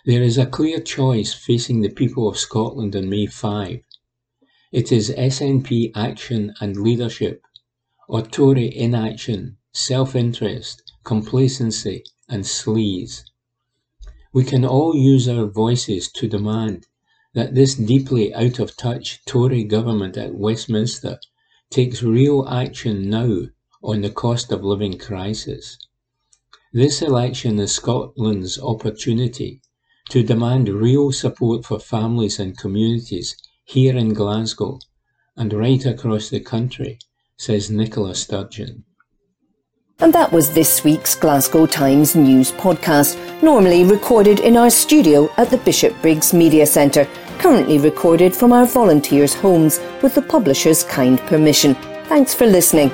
[0.06, 3.82] There is a clear choice facing the people of Scotland on May 5
[4.72, 7.44] it is SNP action and leadership,
[8.08, 13.26] or Tory inaction, self-interest, complacency and sleaze.
[14.32, 16.88] We can all use our voices to demand
[17.34, 21.20] that this deeply out of touch Tory government at Westminster
[21.70, 23.48] takes real action now
[23.84, 25.78] on the cost of living crisis.
[26.72, 29.62] This election is Scotland's opportunity
[30.12, 33.34] to demand real support for families and communities
[33.64, 34.78] here in Glasgow
[35.38, 37.00] and right across the country,
[37.38, 38.84] says Nicola Sturgeon.
[40.00, 45.50] And that was this week's Glasgow Times News podcast, normally recorded in our studio at
[45.50, 47.08] the Bishopbriggs Media Centre,
[47.38, 51.74] currently recorded from our volunteers' homes with the publisher's kind permission.
[52.10, 52.92] Thanks for listening.